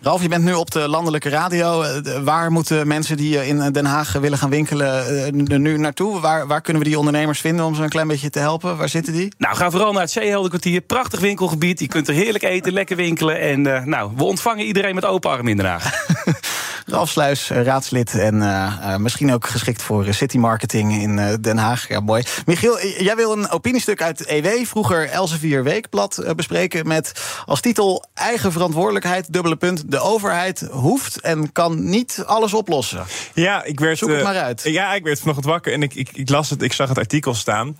[0.00, 1.82] Ralf, je bent nu op de landelijke radio.
[1.82, 6.20] Eh, Waar moeten mensen die eh, in Den Haag willen gaan winkelen eh, nu naartoe?
[6.20, 8.76] Waar, waar kunnen we die ondernemers vinden om ze een klein beetje te helpen?
[8.76, 9.32] Waar zitten die?
[9.38, 10.80] Nou, ga vooral naar het Zeeheldenkwartier.
[10.80, 11.80] Prachtig winkelgebied.
[11.80, 13.40] Je kunt er heerlijk eten, lekker winkelen.
[13.40, 15.90] En nou, we ontvangen iedereen met open armen in Den Haag.
[16.88, 21.58] Ralf Sluis, eh, raadslid en eh, eh, misschien ook geschikt voor city marketing in Den
[21.58, 21.88] Haag.
[21.88, 22.22] Ja, mooi.
[22.44, 27.12] Michiel, jij wil een opiniestuk uit EW, vroeger Elsevier Weekblad, bespreken met
[27.46, 29.90] als titel Eigen verantwoordelijkheid, dubbele punt.
[29.90, 33.04] De overheid hoeft en kan niet alles oplossen.
[33.34, 33.98] Ja, ik werd.
[33.98, 34.62] Zoek het maar uit.
[34.64, 37.34] Ja, ik werd vanochtend wakker en ik, ik, ik las het, ik zag het artikel
[37.34, 37.78] staan.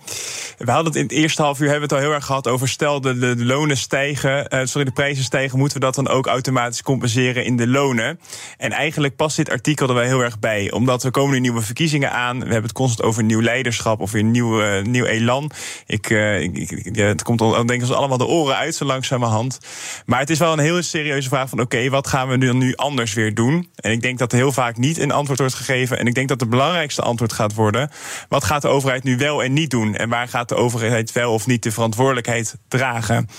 [0.57, 2.47] We hadden het in het eerste half uur hebben we het al heel erg gehad
[2.47, 6.27] over stel de, de, lonen stijgen, sorry, de prijzen stijgen, moeten we dat dan ook
[6.27, 8.19] automatisch compenseren in de lonen?
[8.57, 11.61] En eigenlijk past dit artikel er wel heel erg bij, omdat er komen nu nieuwe
[11.61, 12.37] verkiezingen aan.
[12.37, 15.51] We hebben het constant over nieuw leiderschap of weer nieuw, eh, nieuw elan.
[15.85, 19.59] Ik, eh, ik, ik- het komt al, denken ze allemaal de oren uit zo langzamerhand.
[20.05, 23.13] Maar het is wel een heel serieuze vraag van oké, wat gaan we nu anders
[23.13, 23.69] weer doen?
[23.75, 25.99] En ik denk dat er heel vaak niet een antwoord wordt gegeven.
[25.99, 27.89] En ik denk dat het belangrijkste antwoord gaat worden:
[28.29, 29.95] wat gaat de overheid nu wel en niet doen?
[29.95, 33.29] En waar gaat de overheid wel of niet de verantwoordelijkheid dragen?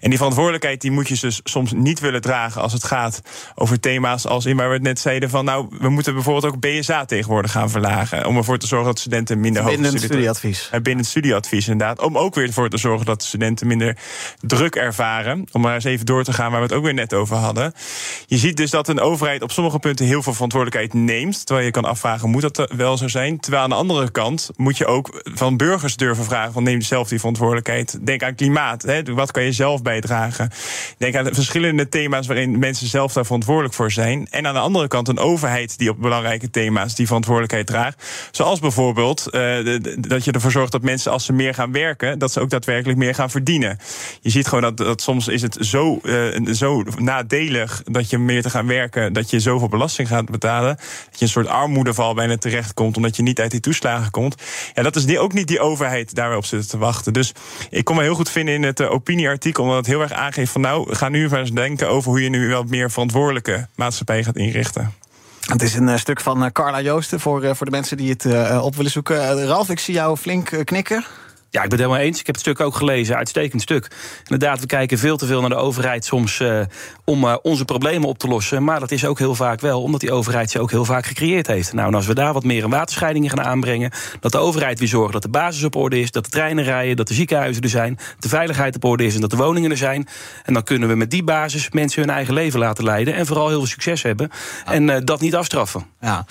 [0.00, 3.20] En die verantwoordelijkheid die moet je dus soms niet willen dragen als het gaat
[3.54, 7.04] over thema's als in waar we het net van nou, we moeten bijvoorbeeld ook BSA
[7.04, 8.26] tegenwoordig gaan verlagen.
[8.26, 10.68] Om ervoor te zorgen dat studenten minder hoog Bindend studieadvies.
[10.70, 12.00] eh, binnen het studieadvies inderdaad.
[12.00, 13.96] Om ook weer ervoor te zorgen dat studenten minder
[14.40, 15.44] druk ervaren.
[15.52, 17.72] Om maar eens even door te gaan waar we het ook weer net over hadden.
[18.26, 21.46] Je ziet dus dat een overheid op sommige punten heel veel verantwoordelijkheid neemt.
[21.46, 23.40] Terwijl je kan afvragen, moet dat wel zo zijn?
[23.40, 26.52] Terwijl aan de andere kant moet je ook van burgers durven vragen...
[26.52, 27.98] van neem zelf die verantwoordelijkheid.
[28.06, 28.82] Denk aan klimaat.
[28.82, 29.02] Hè?
[29.02, 30.50] Wat kan je zelf bijdragen?
[30.98, 34.26] Denk aan de verschillende thema's waarin mensen zelf daar verantwoordelijk voor zijn.
[34.30, 38.28] En aan de andere kant een overheid die op belangrijke thema's die verantwoordelijkheid draagt.
[38.30, 42.32] Zoals bijvoorbeeld eh, dat je ervoor zorgt dat mensen als ze meer gaan werken, dat
[42.32, 43.78] ze ook daadwerkelijk meer gaan verdienen.
[44.20, 48.42] Je ziet gewoon dat, dat soms is het zo, eh, zo nadelig dat je meer
[48.42, 50.76] te gaan werken, dat je zoveel belasting gaat betalen.
[51.10, 54.42] Dat je een soort armoedeval bijna terechtkomt, omdat je niet uit die toeslagen komt.
[54.74, 57.12] Ja, dat is ook niet die overheid daar weer op zitten te wachten.
[57.12, 57.32] Dus
[57.70, 60.52] ik kon me heel goed vinden in het eh, opinieartikel, omdat het heel erg aangeeft
[60.52, 64.24] van nou, ga nu maar eens denken over hoe je nu wel meer verantwoordelijke maatschappij
[64.24, 64.87] gaat inrichten.
[65.48, 68.10] Het is een eh, stuk van eh, Carla Joosten voor, eh, voor de mensen die
[68.10, 68.26] het
[68.62, 69.46] op willen zoeken.
[69.46, 71.04] Ralf, ik zie jou flink knikken.
[71.50, 72.20] Ja, ik ben het helemaal eens.
[72.20, 73.16] Ik heb het stuk ook gelezen.
[73.16, 73.90] Uitstekend stuk.
[74.22, 76.60] Inderdaad, we kijken veel te veel naar de overheid soms eh,
[77.04, 78.64] om eh, onze problemen op te lossen.
[78.64, 81.46] Maar dat is ook heel vaak wel omdat die overheid ze ook heel vaak gecreëerd
[81.46, 81.72] heeft.
[81.72, 83.90] Nou, en als we daar wat meer een waterscheidingen gaan aanbrengen.
[84.20, 86.10] Dat de overheid weer zorgt dat de basis op orde is.
[86.10, 87.94] Dat de treinen rijden, dat de ziekenhuizen er zijn.
[87.94, 90.08] Dat de veiligheid op orde is en dat de woningen er zijn.
[90.44, 93.14] En dan kunnen we met die basis mensen hun eigen leven laten leiden.
[93.14, 94.30] En vooral heel veel succes hebben.
[94.64, 95.86] En eh, dat niet afstraffen.
[96.00, 96.26] Ja.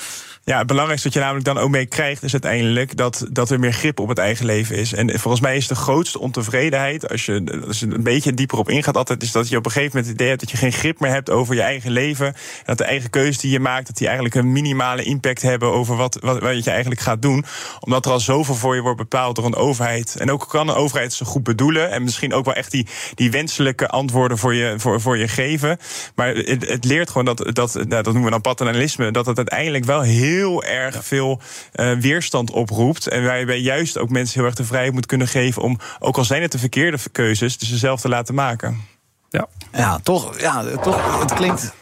[0.47, 3.59] Ja, het belangrijkste wat je namelijk dan ook mee krijgt, is uiteindelijk dat, dat er
[3.59, 4.93] meer grip op het eigen leven is.
[4.93, 8.69] En volgens mij is de grootste ontevredenheid, als je, als je een beetje dieper op
[8.69, 10.71] ingaat, altijd is dat je op een gegeven moment het idee hebt dat je geen
[10.71, 12.25] grip meer hebt over je eigen leven.
[12.25, 12.33] En
[12.65, 15.95] dat de eigen keuzes die je maakt, dat die eigenlijk een minimale impact hebben over
[15.95, 17.45] wat, wat, wat je eigenlijk gaat doen.
[17.79, 20.15] Omdat er al zoveel voor je wordt bepaald door een overheid.
[20.15, 21.91] En ook kan een overheid ze goed bedoelen.
[21.91, 25.77] En misschien ook wel echt die, die wenselijke antwoorden voor je, voor, voor je geven.
[26.15, 29.37] Maar het, het leert gewoon dat, dat, nou, dat noemen we dan paternalisme, dat het
[29.37, 33.07] uiteindelijk wel heel erg veel eh, weerstand oproept.
[33.07, 36.25] En waarbij juist ook mensen heel erg de vrijheid moet kunnen geven om, ook al
[36.25, 38.81] zijn het de verkeerde keuzes, dus ze zelf te laten maken.
[39.29, 41.73] Ja, ja toch, ja, toch, het klinkt.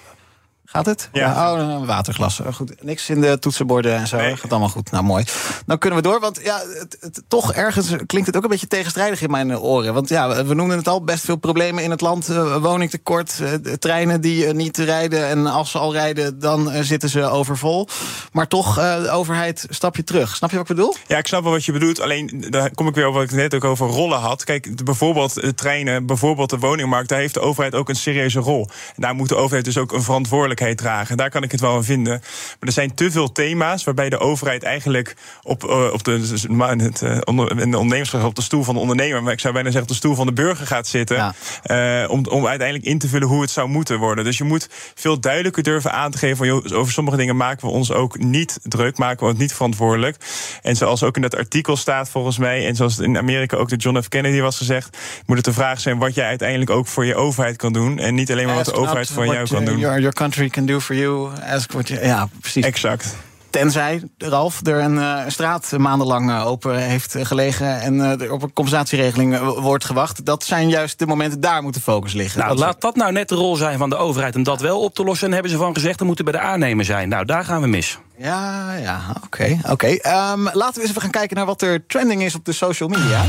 [0.75, 1.09] Gaat het?
[1.11, 1.53] Ja.
[1.53, 2.41] oh, een waterglas.
[2.53, 4.17] Goed, niks in de toetsenborden en zo.
[4.17, 4.91] Gaat allemaal goed.
[4.91, 5.23] Nou, mooi.
[5.65, 8.67] Dan kunnen we door, want ja, het, het- toch ergens klinkt het ook een beetje
[8.67, 9.93] tegenstrijdig in mijn oren.
[9.93, 12.29] Want ja, we noemden het al, best veel problemen in het land.
[12.29, 15.27] Eh, woningtekort, eh, treinen die eh, niet rijden.
[15.27, 17.87] En als ze al rijden, dan zitten ze overvol.
[18.31, 20.35] Maar toch, de overheid, stapje terug.
[20.35, 20.95] Snap je wat ik bedoel?
[21.07, 21.99] Ja, ik snap wel wat je bedoelt.
[22.01, 24.43] Alleen daar kom ik weer op wat ik net ook over rollen had.
[24.43, 28.69] Kijk, bijvoorbeeld de treinen, bijvoorbeeld de woningmarkt, daar heeft de overheid ook een serieuze rol.
[28.95, 31.17] En daar moet de overheid dus ook een verantwoordelijkheid dragen.
[31.17, 32.13] Daar kan ik het wel aan vinden.
[32.59, 36.45] Maar er zijn te veel thema's waarbij de overheid eigenlijk op, eh, op de, dus,
[36.67, 39.53] het, eh, onder, in de ondernemerschap op de stoel van de ondernemer, maar ik zou
[39.53, 41.33] bijna zeggen op de stoel van de burger gaat zitten.
[41.63, 44.23] eh, om, om uiteindelijk in te vullen hoe het zou moeten worden.
[44.23, 47.67] Dus je moet veel duidelijker durven aan te geven van joh, over sommige dingen maken
[47.67, 50.17] we ons ook niet druk, maken we ons niet verantwoordelijk.
[50.61, 53.69] En zoals ook in dat artikel staat volgens mij, en zoals het in Amerika ook
[53.69, 54.07] door John F.
[54.07, 57.57] Kennedy was gezegd, moet het de vraag zijn wat jij uiteindelijk ook voor je overheid
[57.57, 57.99] kan doen.
[57.99, 59.79] En niet alleen maar wat de overheid voor jou kan uh, doen.
[59.79, 61.29] Your, your country can do for you.
[61.53, 62.65] Ask what you, ja, precies.
[62.65, 63.15] Exact.
[63.49, 67.81] Tenzij, Ralf, er een eh, straat maandenlang eh, open heeft gelegen...
[67.81, 70.25] en eh, er op een compensatieregeling wordt gewacht.
[70.25, 72.39] Dat zijn juist de momenten, daar moet de focus liggen.
[72.39, 74.79] Nou, Dat- laat dat nou net de rol zijn van de overheid om dat wel
[74.81, 75.27] op te lossen.
[75.27, 77.09] En hebben ze van gezegd, dan moeten bij de aannemer zijn.
[77.09, 77.97] Nou, daar gaan we mis.
[78.17, 79.59] Ja, ja, oké.
[79.69, 79.87] oké.
[79.87, 82.89] Ehm, laten we eens even gaan kijken naar wat er trending is op de social
[82.89, 83.23] media.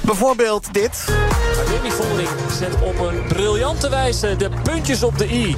[0.00, 1.04] Bijvoorbeeld dit.
[1.66, 5.56] Demi Vollering zet op een briljante wijze de puntjes op de i.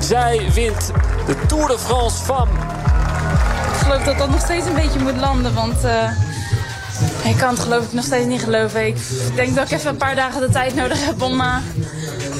[0.00, 0.92] Zij wint
[1.26, 2.48] de Tour de France van.
[3.72, 6.10] Ik geloof dat dat nog steeds een beetje moet landen, want eh,
[7.24, 8.86] ik kan het geloof ik nog steeds niet geloven.
[8.86, 8.96] Ik
[9.34, 11.56] denk dat ik even een paar dagen de tijd nodig heb om eh,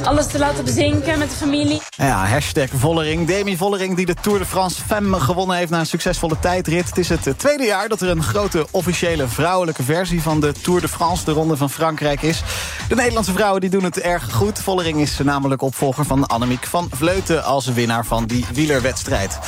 [0.05, 1.81] alles te laten bezinken met de familie.
[1.89, 3.27] Ja, hashtag Vollering.
[3.27, 5.71] Demi Vollering die de Tour de France Femme gewonnen heeft...
[5.71, 6.87] na een succesvolle tijdrit.
[6.87, 10.23] Het is het tweede jaar dat er een grote officiële vrouwelijke versie...
[10.23, 12.43] van de Tour de France, de Ronde van Frankrijk, is.
[12.89, 14.59] De Nederlandse vrouwen die doen het erg goed.
[14.59, 17.45] Vollering is namelijk opvolger van Annemiek van Vleuten...
[17.45, 19.39] als winnaar van die wielerwedstrijd.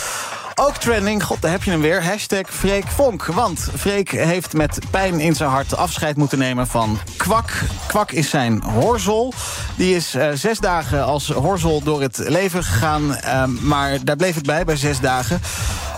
[0.54, 2.04] Ook trending, god, daar heb je hem weer.
[2.04, 3.24] Hashtag Freek Vonk.
[3.24, 7.50] Want Freek heeft met pijn in zijn hart afscheid moeten nemen van Kwak.
[7.86, 9.32] Kwak is zijn horzol.
[9.76, 13.14] Die is eh, zes dagen als horzol door het leven gegaan.
[13.14, 15.40] ehm, maar daar bleef het bij, bij zes dagen.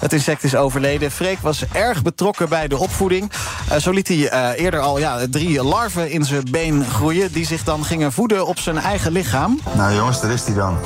[0.00, 1.10] Het insect is overleden.
[1.10, 3.30] Freek was erg betrokken bij de opvoeding.
[3.68, 7.32] Eh, zo liet hij eh, eerder al ja, drie larven in zijn been groeien...
[7.32, 9.60] die zich dan gingen voeden op zijn eigen lichaam.
[9.72, 10.78] Nou jongens, daar is hij dan.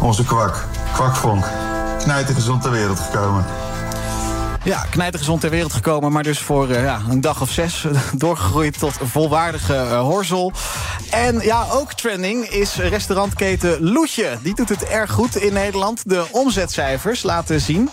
[0.00, 0.64] Onze kwak.
[0.92, 1.44] Kwakvonk.
[1.98, 3.44] Knijter gezond ter wereld gekomen.
[4.64, 8.78] Ja, knijtergezond ter wereld gekomen, maar dus voor eh, ja, een dag of zes doorgegroeid
[8.78, 10.52] tot volwaardige eh, horzel.
[11.10, 14.38] En ja, ook trending is restaurantketen Loetje.
[14.42, 16.02] Die doet het erg goed in Nederland.
[16.08, 17.90] De omzetcijfers laten zien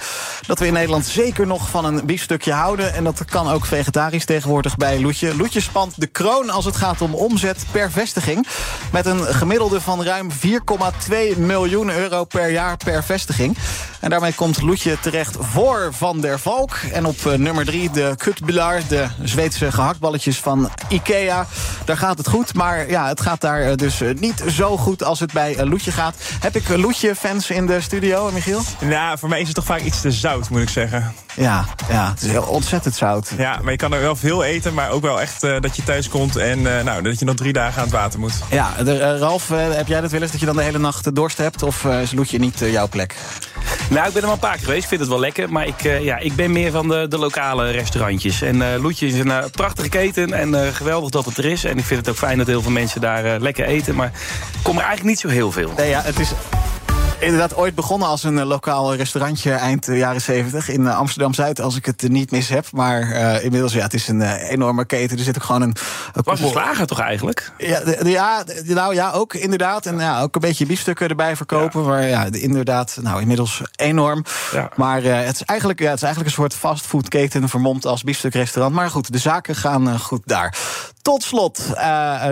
[0.48, 2.94] dat we in Nederland zeker nog van een biefstukje houden.
[2.94, 5.36] En dat kan ook vegetarisch tegenwoordig bij Loetje.
[5.36, 8.48] Loetje spant de kroon als het gaat om omzet per vestiging.
[8.92, 13.58] Met een gemiddelde van ruim 4,2 miljoen euro per jaar per vestiging.
[14.00, 16.40] En daarmee komt Loetje terecht voor Van der
[16.92, 21.46] En op eh, nummer 3 de Kutbular, de Zweedse gehaktballetjes van Ikea.
[21.86, 25.04] Daar gaat het goed, maar ja, het gaat daar eh, dus eh, niet zo goed
[25.04, 26.16] als het bij Loetje gaat.
[26.40, 28.62] Heb ik Loetje-fans in de studio, Michiel?
[28.82, 31.14] Nou, voor mij is het toch vaak iets te zout, moet ik zeggen.
[31.36, 33.32] Ja, ja het is heel ontzettend zout.
[33.38, 36.10] Ja, maar je kan er wel veel eten, maar ook wel echt dat je thuis
[36.10, 38.34] komt en nou, dat je nog drie dagen aan het water moet.
[38.50, 41.38] Ja, de, Ralf, heb jij dat wel eens dat je dan de hele nacht dorst
[41.38, 41.64] hebt?
[41.64, 43.16] Of is Loetje niet jouw plek?
[43.90, 44.84] Nou, ik ben er wel een paar keer geweest.
[44.84, 45.52] Ik vind het wel lekker.
[45.52, 48.42] Maar ik, eh, ja, ik ben meer van de, de lokale restaurantjes.
[48.42, 50.34] En eh Loetje is een eh, prachtige keten.
[50.34, 51.64] En geweldig dat het er is.
[51.64, 53.96] En ik vind het ook fijn dat heel veel mensen daar lekker eten.
[53.96, 54.12] Maar
[54.54, 55.74] ik kom er eigenlijk niet zo heel veel.
[55.78, 56.32] Nee, ja, het is
[57.20, 61.62] inderdaad ooit begonnen als een eh, lokaal restaurantje eind eh, jaren 70 in eh, Amsterdam-Zuid,
[61.62, 62.66] als ik het niet mis heb.
[62.72, 63.12] Maar
[63.42, 65.18] inmiddels, ja, het is een enorme keten.
[65.18, 65.76] Er zit ook gewoon een...
[66.14, 67.52] een Was een slager toch eigenlijk?
[67.58, 69.86] Ja, de- de- ja, de- nou ja, ook inderdaad.
[69.86, 71.86] En ja, ook een beetje biefstukken erbij verkopen.
[71.86, 74.24] Maar ja, de- inderdaad, nou inmiddels enorm.
[74.76, 78.76] Maar eh, het, is eigenlijk, ja, het is eigenlijk een soort fastfoodketen vermomd als biefstukrestaurant.
[78.76, 80.58] Maar goed, de zaken gaan goed daar.
[81.08, 81.84] Tot slot, eh,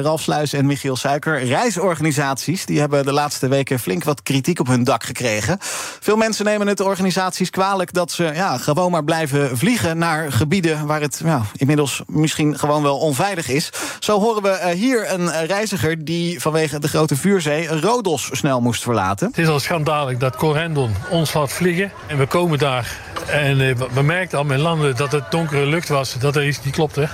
[0.02, 1.44] Ralf Sluis en Michiel Suiker.
[1.44, 5.58] Reisorganisaties die hebben de laatste weken flink wat kritiek op hun dak gekregen.
[6.00, 10.86] Veel mensen nemen het organisaties kwalijk dat ze ja, gewoon maar blijven vliegen naar gebieden
[10.86, 13.70] waar het ja, inmiddels misschien gewoon wel onveilig is.
[14.00, 18.62] Zo horen we eh, hier een eh, reiziger die vanwege de grote vuurzee Rodos snel
[18.62, 19.28] moest verlaten.
[19.28, 21.92] Het is al schandalig dat Corendon ons laat vliegen.
[22.08, 22.98] En we komen daar.
[23.28, 23.58] En
[23.94, 26.16] we merkten al met landen dat het donkere lucht was.
[26.20, 27.10] Dat er iets niet klopte.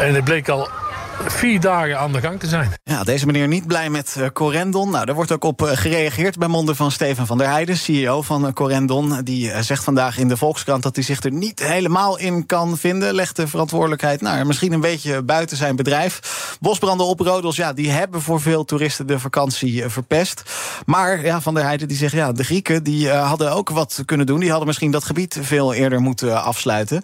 [0.00, 0.89] En het bleek al も。
[1.26, 2.72] Vier dagen aan de gang te zijn.
[2.84, 4.90] Ja, deze meneer niet blij met uh, Corendon.
[4.90, 8.22] Nou, daar wordt ook op uh, gereageerd bij monden van Steven van der Heijden, CEO
[8.22, 9.22] van uh, Corendon.
[9.22, 13.14] Die zegt vandaag in de Volkskrant dat hij zich er niet helemaal in kan vinden.
[13.14, 16.20] Legt de verantwoordelijkheid nou, misschien een beetje buiten zijn bedrijf.
[16.60, 20.42] Bosbranden op Rodos, ja, die hebben voor veel toeristen de vakantie verpest.
[20.86, 24.26] Maar ja, van der Heijden die zegt, ja, de Grieken die hadden ook wat kunnen
[24.26, 24.40] doen.
[24.40, 27.02] Die hadden misschien dat gebied veel eerder moeten afsluiten.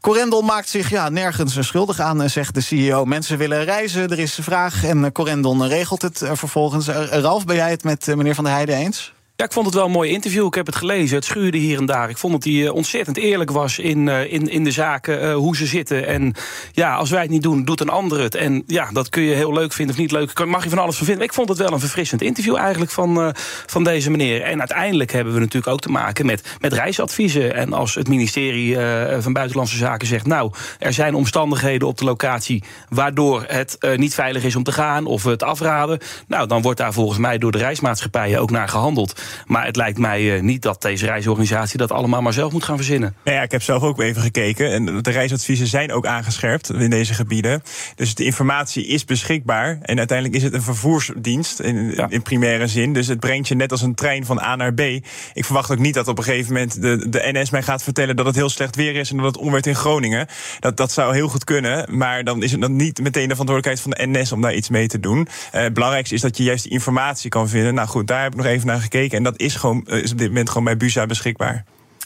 [0.00, 3.04] Corendon maakt zich ja, nergens schuldig aan, zegt de CEO.
[3.04, 6.88] Mensen willen reizen, er is vraag en Corendon regelt het vervolgens.
[6.88, 9.12] Ralf, ben jij het met meneer Van der Heijden eens?
[9.44, 10.46] Ik vond het wel een mooi interview.
[10.46, 11.16] Ik heb het gelezen.
[11.16, 12.08] Het schuurde hier en daar.
[12.08, 15.66] Ik vond dat hij ontzettend eerlijk was in, in, in de zaken, uh, hoe ze
[15.66, 16.06] zitten.
[16.06, 16.34] En
[16.72, 18.34] ja, als wij het niet doen, doet een ander het.
[18.34, 20.44] En ja, dat kun je heel leuk vinden of niet leuk.
[20.46, 21.24] Mag je van alles van vinden.
[21.24, 23.34] Ik vond het wel een verfrissend interview eigenlijk van,
[23.66, 24.42] van deze meneer.
[24.42, 27.54] En uiteindelijk hebben we natuurlijk ook te maken met, met reisadviezen.
[27.54, 28.76] En als het ministerie
[29.18, 30.26] van Buitenlandse Zaken zegt...
[30.26, 32.62] nou, er zijn omstandigheden op de locatie...
[32.88, 35.98] waardoor het niet veilig is om te gaan of het afraden...
[36.26, 39.20] nou, dan wordt daar volgens mij door de reismaatschappijen ook naar gehandeld.
[39.46, 42.76] Maar het lijkt mij uh, niet dat deze reisorganisatie dat allemaal maar zelf moet gaan
[42.76, 43.14] verzinnen.
[43.24, 44.70] Nou ja, ik heb zelf ook even gekeken.
[44.72, 47.62] En de reisadviezen zijn ook aangescherpt in deze gebieden.
[47.94, 49.78] Dus de informatie is beschikbaar.
[49.82, 52.06] En uiteindelijk is het een vervoersdienst in, ja.
[52.08, 52.92] in primaire zin.
[52.92, 54.80] Dus het brengt je net als een trein van A naar B.
[54.80, 58.16] Ik verwacht ook niet dat op een gegeven moment de, de NS mij gaat vertellen
[58.16, 60.26] dat het heel slecht weer is en dat het onweert in Groningen.
[60.60, 61.96] Dat, dat zou heel goed kunnen.
[61.96, 64.68] Maar dan is het dan niet meteen de verantwoordelijkheid van de NS om daar iets
[64.68, 65.18] mee te doen.
[65.18, 67.74] Uh, het belangrijkste is dat je juist die informatie kan vinden.
[67.74, 69.13] Nou goed, daar heb ik nog even naar gekeken.
[69.16, 71.64] En dat is, gewoon, is op dit moment gewoon bij Busa beschikbaar.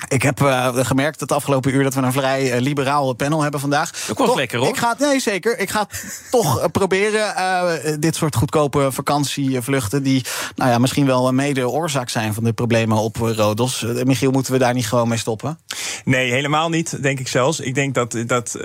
[0.09, 3.61] Ik heb uh, gemerkt het afgelopen uur dat we een vrij uh, liberaal panel hebben
[3.61, 3.91] vandaag.
[3.91, 4.69] Dat was lekker hoor.
[4.69, 5.59] Ik ga, nee, zeker.
[5.59, 5.87] Ik ga
[6.31, 10.03] toch uh, proberen dit soort goedkope vakantievluchten...
[10.03, 10.25] die
[10.57, 13.87] nou ja, misschien wel mede oorzaak zijn van de problemen op Rodos.
[14.05, 15.59] Michiel, moeten we daar niet gewoon mee stoppen?
[16.05, 17.61] Nee, helemaal niet, denk ik zelfs.
[17.61, 18.59] Ik denk dat, dat,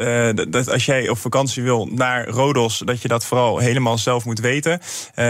[0.49, 2.81] dat als jij op vakantie wil naar Rodos...
[2.85, 4.81] dat je dat vooral helemaal zelf moet weten.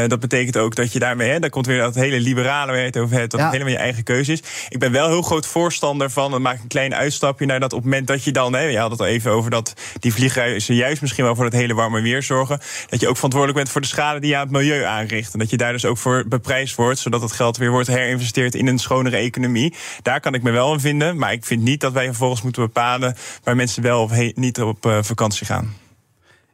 [0.07, 1.29] dat betekent ook dat je daarmee...
[1.29, 3.31] Hè, daar komt weer dat hele liberale waar je het over hebt...
[3.31, 3.45] dat ja.
[3.45, 4.43] het helemaal je eigen keuze is.
[4.69, 6.31] Ik ben wel heel groot voorstander van.
[6.31, 8.77] Dan maak een klein uitstapje naar dat op het moment dat je dan, hè, je
[8.77, 12.01] had het al even over dat die vliegreizen juist misschien wel voor het hele warme
[12.01, 12.59] weer zorgen.
[12.89, 15.33] Dat je ook verantwoordelijk bent voor de schade die je aan het milieu aanricht.
[15.33, 18.55] En dat je daar dus ook voor beprijsd wordt, zodat het geld weer wordt herinvesteerd
[18.55, 19.73] in een schonere economie.
[20.01, 21.17] Daar kan ik me wel in vinden.
[21.17, 24.85] Maar ik vind niet dat wij vervolgens moeten bepalen waar mensen wel of niet op
[24.85, 25.82] uh, vakantie gaan.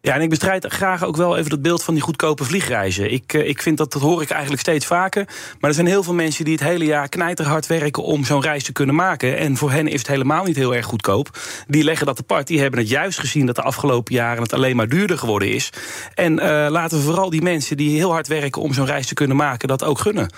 [0.02, 3.12] Ja, en ik bestrijd graag ook wel even dat beeld van die goedkope vliegreizen.
[3.12, 5.28] Ik, ik vind dat, dat hoor ik eigenlijk steeds vaker.
[5.60, 8.64] Maar er zijn heel veel mensen die het hele jaar knijterhard werken om zo'n reis
[8.64, 9.38] te kunnen maken.
[9.38, 11.38] En voor hen is het helemaal niet heel erg goedkoop.
[11.68, 12.48] Die leggen dat apart.
[12.48, 15.70] Die hebben het juist gezien dat de afgelopen jaren het alleen maar duurder geworden is.
[16.14, 19.14] En uh, laten we vooral die mensen die heel hard werken om zo'n reis te
[19.14, 20.30] kunnen maken, dat ook gunnen.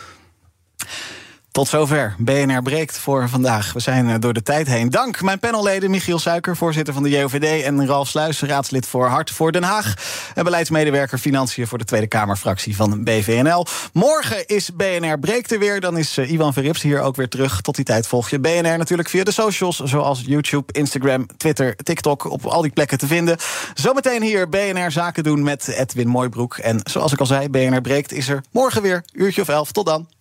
[1.51, 2.15] Tot zover.
[2.17, 3.73] BNR breekt voor vandaag.
[3.73, 4.89] We zijn door de tijd heen.
[4.89, 7.63] Dank mijn panelleden Michiel Suiker, voorzitter van de JOVD...
[7.63, 9.93] en Ralf Sluis, raadslid voor Hart voor Den Haag...
[10.35, 13.65] en beleidsmedewerker Financiën voor de Tweede Kamerfractie van BVNL.
[13.93, 15.79] Morgen is BNR breekt er weer.
[15.79, 17.61] Dan is Ivan Verrips hier ook weer terug.
[17.61, 19.79] Tot die tijd volg je BNR natuurlijk via de socials...
[19.79, 22.31] zoals YouTube, Instagram, Twitter, TikTok...
[22.31, 23.37] op al die plekken te vinden.
[23.73, 26.57] Zometeen hier BNR Zaken doen met Edwin Mooibroek.
[26.57, 29.03] En zoals ik al zei, BNR breekt is er morgen weer.
[29.13, 29.71] Uurtje of elf.
[29.71, 30.20] Tot dan.